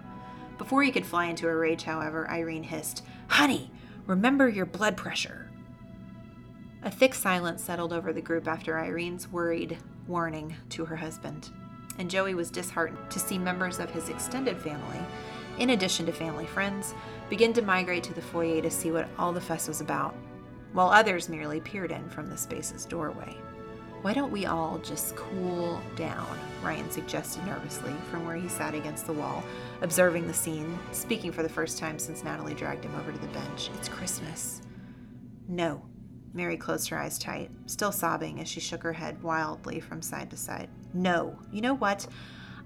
[0.58, 3.72] Before he could fly into a rage, however, Irene hissed, Honey,
[4.06, 5.50] remember your blood pressure.
[6.84, 9.78] A thick silence settled over the group after Irene's worried
[10.08, 11.50] warning to her husband,
[11.98, 15.00] and Joey was disheartened to see members of his extended family,
[15.58, 16.94] in addition to family friends,
[17.30, 20.14] begin to migrate to the foyer to see what all the fuss was about,
[20.74, 23.36] while others merely peered in from the space's doorway.
[24.06, 26.38] Why don't we all just cool down?
[26.62, 29.44] Ryan suggested nervously from where he sat against the wall,
[29.82, 33.26] observing the scene, speaking for the first time since Natalie dragged him over to the
[33.30, 33.72] bench.
[33.80, 34.62] It's Christmas.
[35.48, 35.82] No.
[36.36, 40.30] Mary closed her eyes tight, still sobbing as she shook her head wildly from side
[40.30, 40.70] to side.
[40.94, 41.40] No.
[41.52, 42.06] You know what?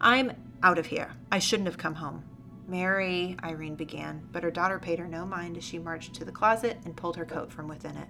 [0.01, 1.13] I'm out of here.
[1.31, 2.21] I shouldn't have come home.
[2.67, 6.33] Mary, Irene began, but her daughter paid her no mind as she marched to the
[6.33, 8.09] closet and pulled her coat from within it.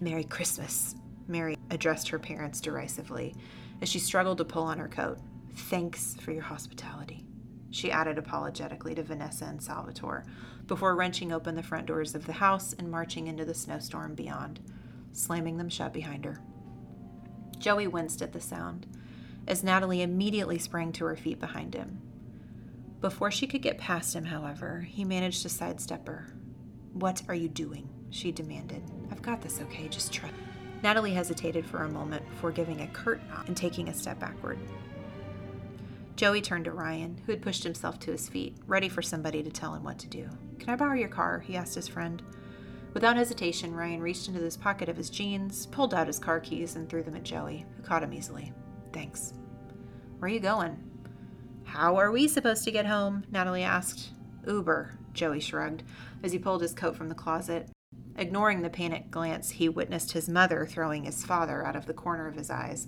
[0.00, 0.96] Merry Christmas,
[1.30, 3.34] Mary addressed her parents derisively
[3.80, 5.18] as she struggled to pull on her coat.
[5.54, 7.24] Thanks for your hospitality,
[7.70, 10.24] she added apologetically to Vanessa and Salvatore
[10.66, 14.60] before wrenching open the front doors of the house and marching into the snowstorm beyond,
[15.12, 16.40] slamming them shut behind her.
[17.58, 18.86] Joey winced at the sound
[19.46, 22.00] as Natalie immediately sprang to her feet behind him.
[23.00, 26.34] Before she could get past him, however, he managed to sidestep her.
[26.92, 27.88] What are you doing?
[28.10, 28.82] she demanded.
[29.10, 29.88] I've got this, okay?
[29.88, 30.30] Just try.
[30.82, 34.58] Natalie hesitated for a moment before giving a curt nod and taking a step backward.
[36.16, 39.50] Joey turned to Ryan, who had pushed himself to his feet, ready for somebody to
[39.50, 40.28] tell him what to do.
[40.58, 41.40] Can I borrow your car?
[41.40, 42.22] he asked his friend.
[42.92, 46.76] Without hesitation, Ryan reached into the pocket of his jeans, pulled out his car keys,
[46.76, 48.52] and threw them at Joey, who caught him easily.
[48.92, 49.32] Thanks.
[50.18, 50.76] Where are you going?
[51.64, 53.24] How are we supposed to get home?
[53.30, 54.10] Natalie asked.
[54.46, 55.84] Uber, Joey shrugged,
[56.22, 57.70] as he pulled his coat from the closet.
[58.20, 62.28] Ignoring the panicked glance, he witnessed his mother throwing his father out of the corner
[62.28, 62.86] of his eyes,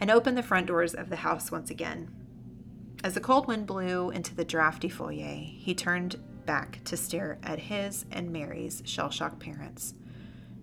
[0.00, 2.14] and opened the front doors of the house once again.
[3.02, 6.16] As the cold wind blew into the drafty foyer, he turned
[6.46, 9.94] back to stare at his and Mary's shell shocked parents.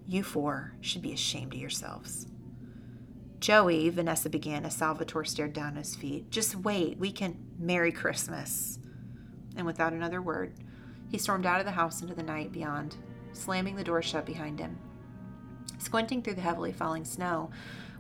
[0.08, 2.28] You four should be ashamed of yourselves.
[3.42, 6.32] Joey, Vanessa began as Salvatore stared down at his feet.
[6.32, 7.38] Just wait, we can.
[7.60, 8.80] Merry Christmas.
[9.58, 10.54] And without another word,
[11.10, 12.96] he stormed out of the house into the night beyond,
[13.36, 14.78] slamming the door shut behind him.
[15.78, 17.52] Squinting through the heavily falling snow,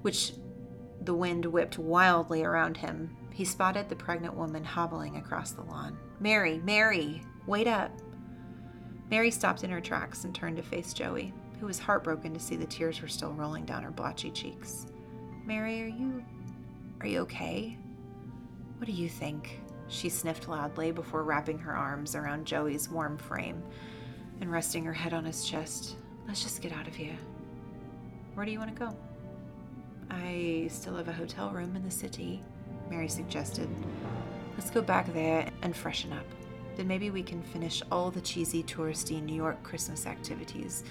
[0.01, 0.33] which
[1.01, 5.97] the wind whipped wildly around him, he spotted the pregnant woman hobbling across the lawn.
[6.19, 7.91] Mary, Mary, wait up.
[9.11, 12.55] Mary stopped in her tracks and turned to face Joey, who was heartbroken to see
[12.55, 14.87] the tears were still rolling down her blotchy cheeks.
[15.45, 16.23] Mary, are you.
[17.01, 17.77] are you okay?
[18.77, 19.59] What do you think?
[19.87, 23.61] She sniffed loudly before wrapping her arms around Joey's warm frame
[24.41, 25.95] and resting her head on his chest.
[26.27, 27.17] Let's just get out of here.
[28.33, 28.95] Where do you want to go?
[30.09, 32.43] I still have a hotel room in the city.
[32.89, 33.69] Mary suggested.
[34.57, 36.25] Let's go back there and freshen up.
[36.77, 40.83] Then maybe we can finish all the cheesy, touristy New York Christmas activities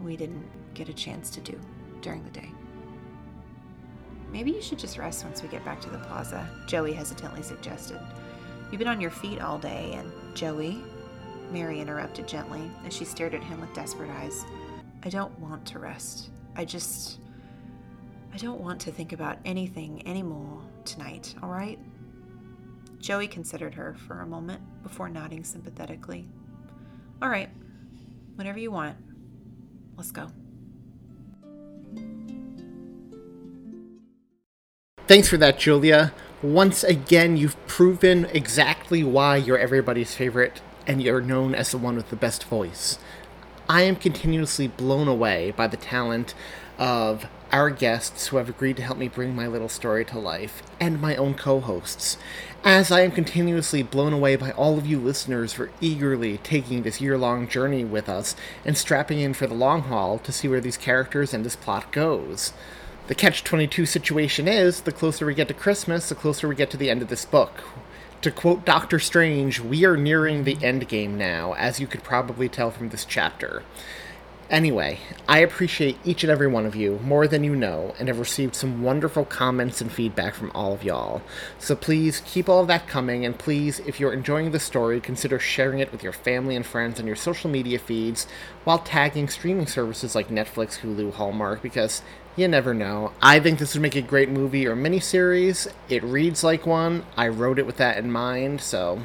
[0.00, 0.44] we didn't
[0.74, 1.58] get a chance to do
[2.00, 2.50] during the day.
[4.32, 8.00] Maybe you should just rest once we get back to the plaza, Joey hesitantly suggested.
[8.70, 10.82] You've been on your feet all day, and Joey,
[11.52, 14.44] Mary interrupted gently as she stared at him with desperate eyes.
[15.02, 16.30] I don't want to rest.
[16.56, 17.20] I just.
[18.32, 21.78] I don't want to think about anything anymore tonight, all right?
[22.98, 26.28] Joey considered her for a moment before nodding sympathetically.
[27.20, 27.50] All right,
[28.36, 28.96] whatever you want.
[29.96, 30.30] Let's go.
[35.08, 36.12] Thanks for that, Julia.
[36.40, 41.94] Once again, you've proven exactly why you're everybody's favorite and you're known as the one
[41.94, 42.98] with the best voice.
[43.68, 46.34] I am continuously blown away by the talent
[46.80, 50.64] of our guests who have agreed to help me bring my little story to life,
[50.80, 52.18] and my own co hosts,
[52.64, 57.00] as I am continuously blown away by all of you listeners for eagerly taking this
[57.00, 58.34] year long journey with us
[58.64, 61.92] and strapping in for the long haul to see where these characters and this plot
[61.92, 62.52] goes.
[63.06, 66.68] The catch 22 situation is the closer we get to Christmas, the closer we get
[66.70, 67.62] to the end of this book.
[68.22, 72.50] To quote Doctor Strange, we are nearing the end game now, as you could probably
[72.50, 73.62] tell from this chapter.
[74.50, 78.18] Anyway, I appreciate each and every one of you more than you know and have
[78.18, 81.22] received some wonderful comments and feedback from all of y'all.
[81.58, 85.38] So please keep all of that coming and please, if you're enjoying the story, consider
[85.38, 88.26] sharing it with your family and friends on your social media feeds
[88.64, 92.02] while tagging streaming services like Netflix, Hulu, Hallmark because
[92.36, 93.12] you never know.
[93.20, 95.70] I think this would make a great movie or miniseries.
[95.88, 97.04] It reads like one.
[97.16, 99.00] I wrote it with that in mind, so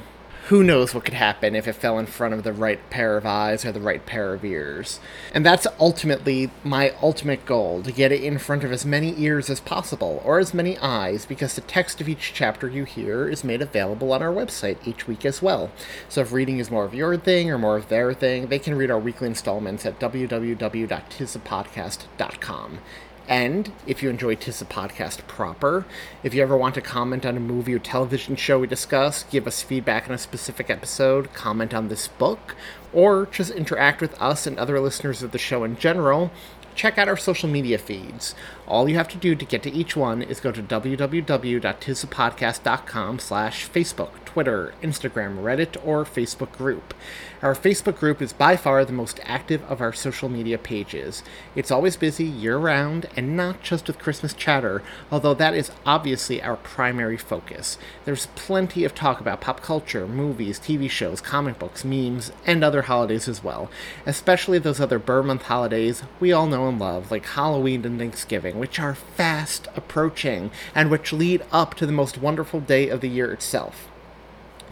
[0.50, 3.26] who knows what could happen if it fell in front of the right pair of
[3.26, 5.00] eyes or the right pair of ears.
[5.34, 9.50] And that's ultimately my ultimate goal to get it in front of as many ears
[9.50, 13.44] as possible, or as many eyes, because the text of each chapter you hear is
[13.44, 15.72] made available on our website each week as well.
[16.10, 18.76] So if reading is more of your thing or more of their thing, they can
[18.76, 22.80] read our weekly installments at www.tisthepodcast.com.
[23.28, 25.86] And if you enjoy Tis the Podcast proper,
[26.24, 29.48] if you ever want to comment on a movie or television show we discuss, give
[29.48, 32.56] us feedback on a specific episode, comment on this book,
[32.94, 36.32] or just interact with us and other listeners of the show in general,
[36.76, 38.36] check out our social media feeds.
[38.68, 43.70] All you have to do to get to each one is go to www.tisthepodcast.com slash
[43.70, 46.94] Facebook, Twitter, Instagram, Reddit, or Facebook group.
[47.46, 51.22] Our Facebook group is by far the most active of our social media pages.
[51.56, 54.82] It's always busy year round and not just with Christmas chatter,
[55.12, 57.78] although that is obviously our primary focus.
[58.04, 62.82] There's plenty of talk about pop culture, movies, TV shows, comic books, memes, and other
[62.82, 63.70] holidays as well,
[64.08, 68.58] especially those other Ber Month holidays we all know and love, like Halloween and Thanksgiving,
[68.58, 73.08] which are fast approaching and which lead up to the most wonderful day of the
[73.08, 73.88] year itself.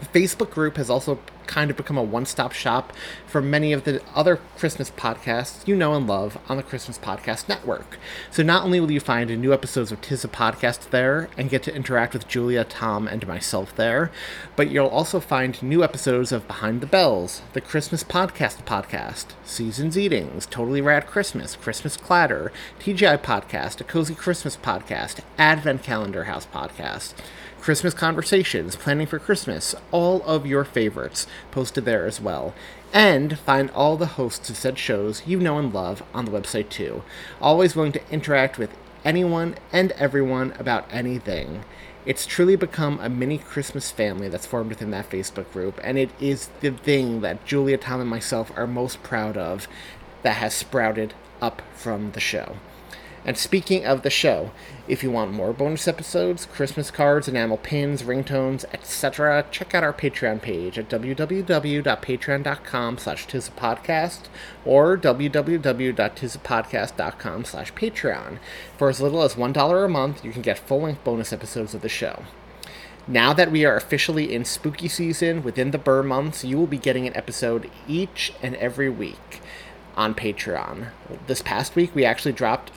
[0.00, 2.92] The Facebook group has also kind of become a one stop shop
[3.26, 7.48] for many of the other Christmas podcasts you know and love on the Christmas Podcast
[7.48, 7.98] Network.
[8.30, 11.62] So not only will you find new episodes of Tis the Podcast there and get
[11.64, 14.10] to interact with Julia, Tom, and myself there,
[14.56, 19.96] but you'll also find new episodes of Behind the Bells, the Christmas Podcast Podcast, Seasons
[19.98, 26.46] Eatings, Totally Rad Christmas, Christmas Clatter, TGI Podcast, A Cozy Christmas Podcast, Advent Calendar House
[26.46, 27.14] Podcast.
[27.64, 32.52] Christmas conversations, planning for Christmas, all of your favorites posted there as well.
[32.92, 36.68] And find all the hosts of said shows you know and love on the website
[36.68, 37.04] too.
[37.40, 41.64] Always willing to interact with anyone and everyone about anything.
[42.04, 46.10] It's truly become a mini Christmas family that's formed within that Facebook group, and it
[46.20, 49.68] is the thing that Julia, Tom, and myself are most proud of
[50.22, 52.56] that has sprouted up from the show.
[53.24, 54.50] And speaking of the show,
[54.86, 59.94] if you want more bonus episodes, Christmas cards, enamel pins, ringtones, etc., check out our
[59.94, 64.20] Patreon page at www.patreon.com slash tisthepodcast
[64.66, 68.38] or www.tisthepodcast.com slash patreon.
[68.76, 71.88] For as little as $1 a month, you can get full-length bonus episodes of the
[71.88, 72.24] show.
[73.06, 76.78] Now that we are officially in spooky season within the Ber months, you will be
[76.78, 79.40] getting an episode each and every week
[79.96, 80.88] on Patreon.
[81.26, 82.72] This past week, we actually dropped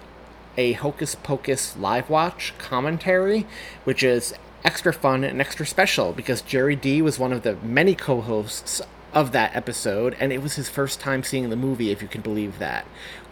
[0.58, 3.46] a Hocus Pocus live watch commentary,
[3.84, 7.96] which is extra fun and extra special because Gerry D was one of the many
[7.96, 8.82] co hosts
[9.14, 12.22] of that episode, and it was his first time seeing the movie, if you can
[12.22, 12.86] believe that.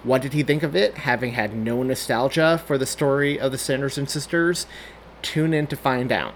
[0.04, 3.58] What did he think of it, having had no nostalgia for the story of the
[3.58, 4.68] Sanderson sisters?
[5.22, 6.34] Tune in to find out.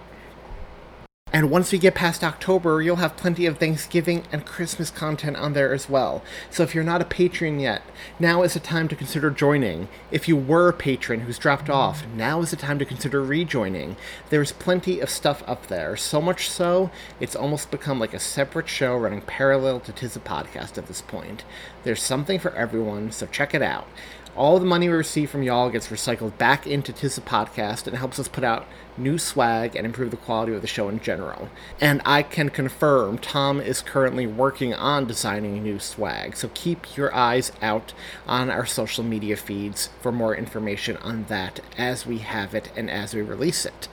[1.32, 5.54] And once we get past October, you'll have plenty of Thanksgiving and Christmas content on
[5.54, 6.24] there as well.
[6.50, 7.84] So if you're not a patron yet,
[8.20, 9.90] now is the time to consider joining.
[10.10, 13.96] If you were a patron who's dropped off, now is the time to consider rejoining.
[14.32, 16.90] There's plenty of stuff up there, so much so,
[17.20, 21.02] it's almost become like a separate show running parallel to Tis the Podcast at this
[21.02, 21.44] point.
[21.84, 23.88] There's something for everyone, so check it out.
[24.36, 27.98] All the money we receive from y'all gets recycled back into Tis the Podcast and
[27.98, 31.50] helps us put out new swag and improve the quality of the show in general.
[31.82, 37.14] And I can confirm Tom is currently working on designing new swag, so keep your
[37.14, 37.94] eyes out
[38.28, 42.90] on our social media feeds for more information on that as we have it and
[42.90, 43.88] as we release it.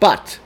[0.00, 0.38] But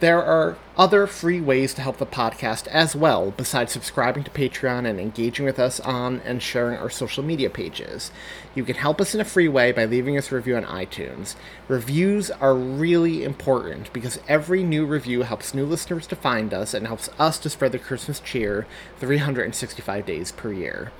[0.00, 4.88] there are other free ways to help the podcast as well, besides subscribing to Patreon
[4.88, 8.10] and engaging with us on and sharing our social media pages.
[8.54, 11.34] You can help us in a free way by leaving us a review on iTunes.
[11.68, 16.86] Reviews are really important because every new review helps new listeners to find us and
[16.86, 18.66] helps us to spread the Christmas cheer
[18.98, 20.92] 365 days per year.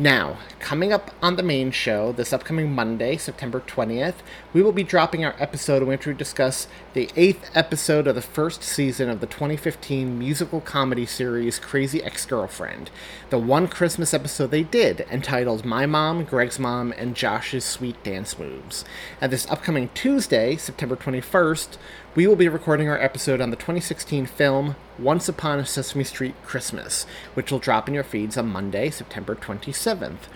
[0.00, 4.22] Now, coming up on the main show this upcoming Monday, September 20th,
[4.52, 8.22] we will be dropping our episode in which we discuss the eighth episode of the
[8.22, 12.90] first season of the 2015 musical comedy series Crazy Ex Girlfriend,
[13.28, 18.38] the one Christmas episode they did, entitled My Mom, Greg's Mom, and Josh's Sweet Dance
[18.38, 18.86] Moves.
[19.20, 21.76] And this upcoming Tuesday, September 21st,
[22.14, 26.34] we will be recording our episode on the 2016 film Once Upon a Sesame Street
[26.44, 27.04] Christmas,
[27.34, 30.28] which will drop in your feeds on Monday, September 27th.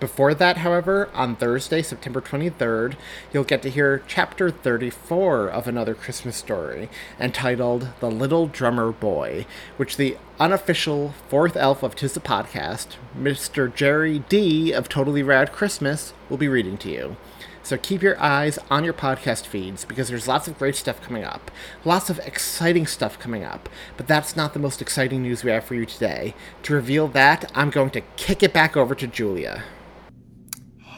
[0.00, 2.94] Before that, however, on Thursday, September 23rd,
[3.32, 6.88] you'll get to hear chapter 34 of another Christmas story,
[7.18, 9.44] entitled The Little Drummer Boy,
[9.76, 13.74] which the unofficial fourth elf of Tis the Podcast, Mr.
[13.74, 17.16] Gerry D of Totally Rad Christmas, will be reading to you.
[17.64, 21.24] So keep your eyes on your podcast feeds because there's lots of great stuff coming
[21.24, 21.50] up.
[21.84, 23.68] Lots of exciting stuff coming up.
[23.96, 26.34] But that's not the most exciting news we have for you today.
[26.62, 29.64] To reveal that, I'm going to kick it back over to Julia.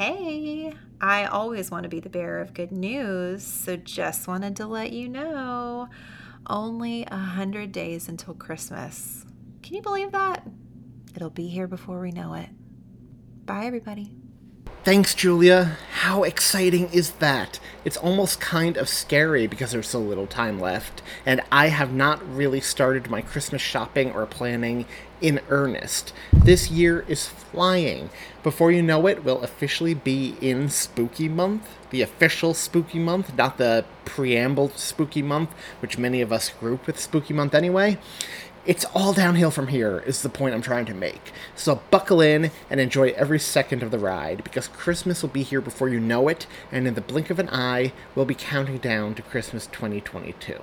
[0.00, 4.66] Hey, I always want to be the bearer of good news, so just wanted to
[4.66, 5.90] let you know.
[6.46, 9.26] Only a hundred days until Christmas.
[9.62, 10.42] Can you believe that?
[11.14, 12.48] It'll be here before we know it.
[13.44, 14.19] Bye, everybody.
[14.82, 15.76] Thanks, Julia.
[15.92, 17.60] How exciting is that?
[17.84, 22.26] It's almost kind of scary because there's so little time left, and I have not
[22.34, 24.86] really started my Christmas shopping or planning
[25.20, 26.14] in earnest.
[26.32, 28.08] This year is flying.
[28.42, 33.58] Before you know it, we'll officially be in Spooky Month, the official Spooky Month, not
[33.58, 35.50] the preamble Spooky Month,
[35.80, 37.98] which many of us group with Spooky Month anyway
[38.66, 41.32] it's all downhill from here, is the point I'm trying to make.
[41.54, 45.60] So buckle in and enjoy every second of the ride, because Christmas will be here
[45.60, 49.14] before you know it, and in the blink of an eye, we'll be counting down
[49.14, 50.60] to Christmas 2022.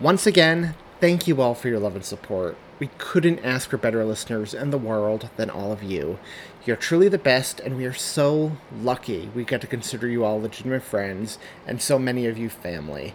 [0.00, 2.56] Once again, thank you all for your love and support.
[2.78, 6.18] We couldn't ask for better listeners in the world than all of you.
[6.64, 10.40] You're truly the best, and we are so lucky we get to consider you all
[10.40, 13.14] legitimate friends, and so many of you family.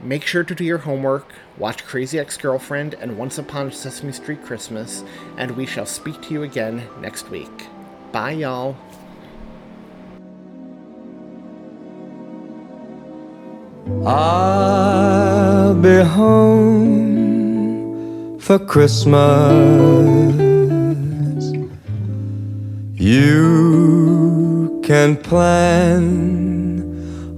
[0.00, 4.42] Make sure to do your homework, watch Crazy Ex Girlfriend and Once Upon Sesame Street
[4.44, 5.02] Christmas,
[5.38, 7.66] and we shall speak to you again next week.
[8.12, 8.76] Bye, y'all.
[14.04, 17.46] I'll be home
[18.38, 19.16] for Christmas.
[22.94, 26.75] You can plan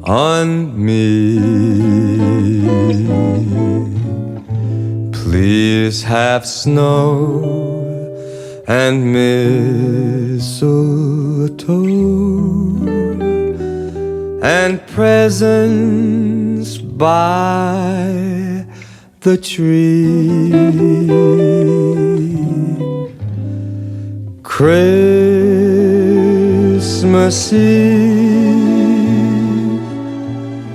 [0.09, 1.39] on me.
[5.13, 7.45] Please have snow
[8.67, 10.49] and mistletoe
[14.43, 18.65] and presents by
[19.21, 20.49] the tree.
[24.43, 25.13] Christmas
[27.53, 28.38] Eve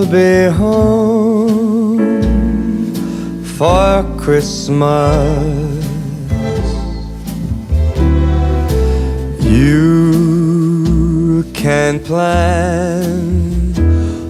[0.06, 1.98] be home
[3.44, 5.47] for Christmas.
[11.68, 13.04] Can plan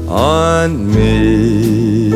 [0.09, 2.09] on me.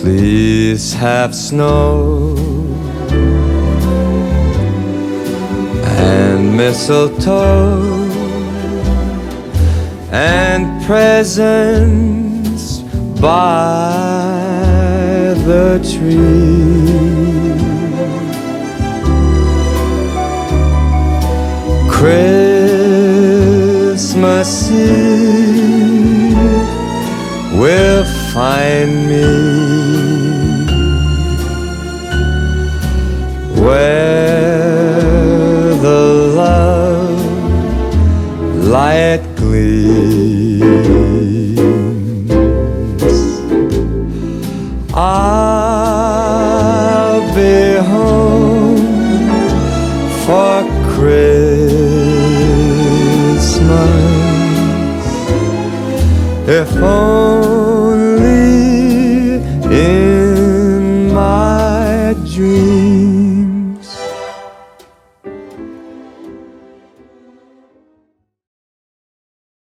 [0.00, 2.36] Please have snow
[6.06, 7.82] and mistletoe
[10.12, 12.78] and presents
[13.20, 13.90] by
[15.46, 17.61] the tree.
[23.92, 26.34] Christmas Eve
[27.60, 28.04] will
[28.34, 29.28] find me
[33.62, 34.98] where
[35.86, 36.02] the
[36.34, 37.22] love
[38.66, 40.72] light gleams.
[44.92, 45.22] I'll
[47.36, 48.82] be home
[50.26, 50.64] for
[50.96, 51.31] Christmas.
[56.82, 57.51] Only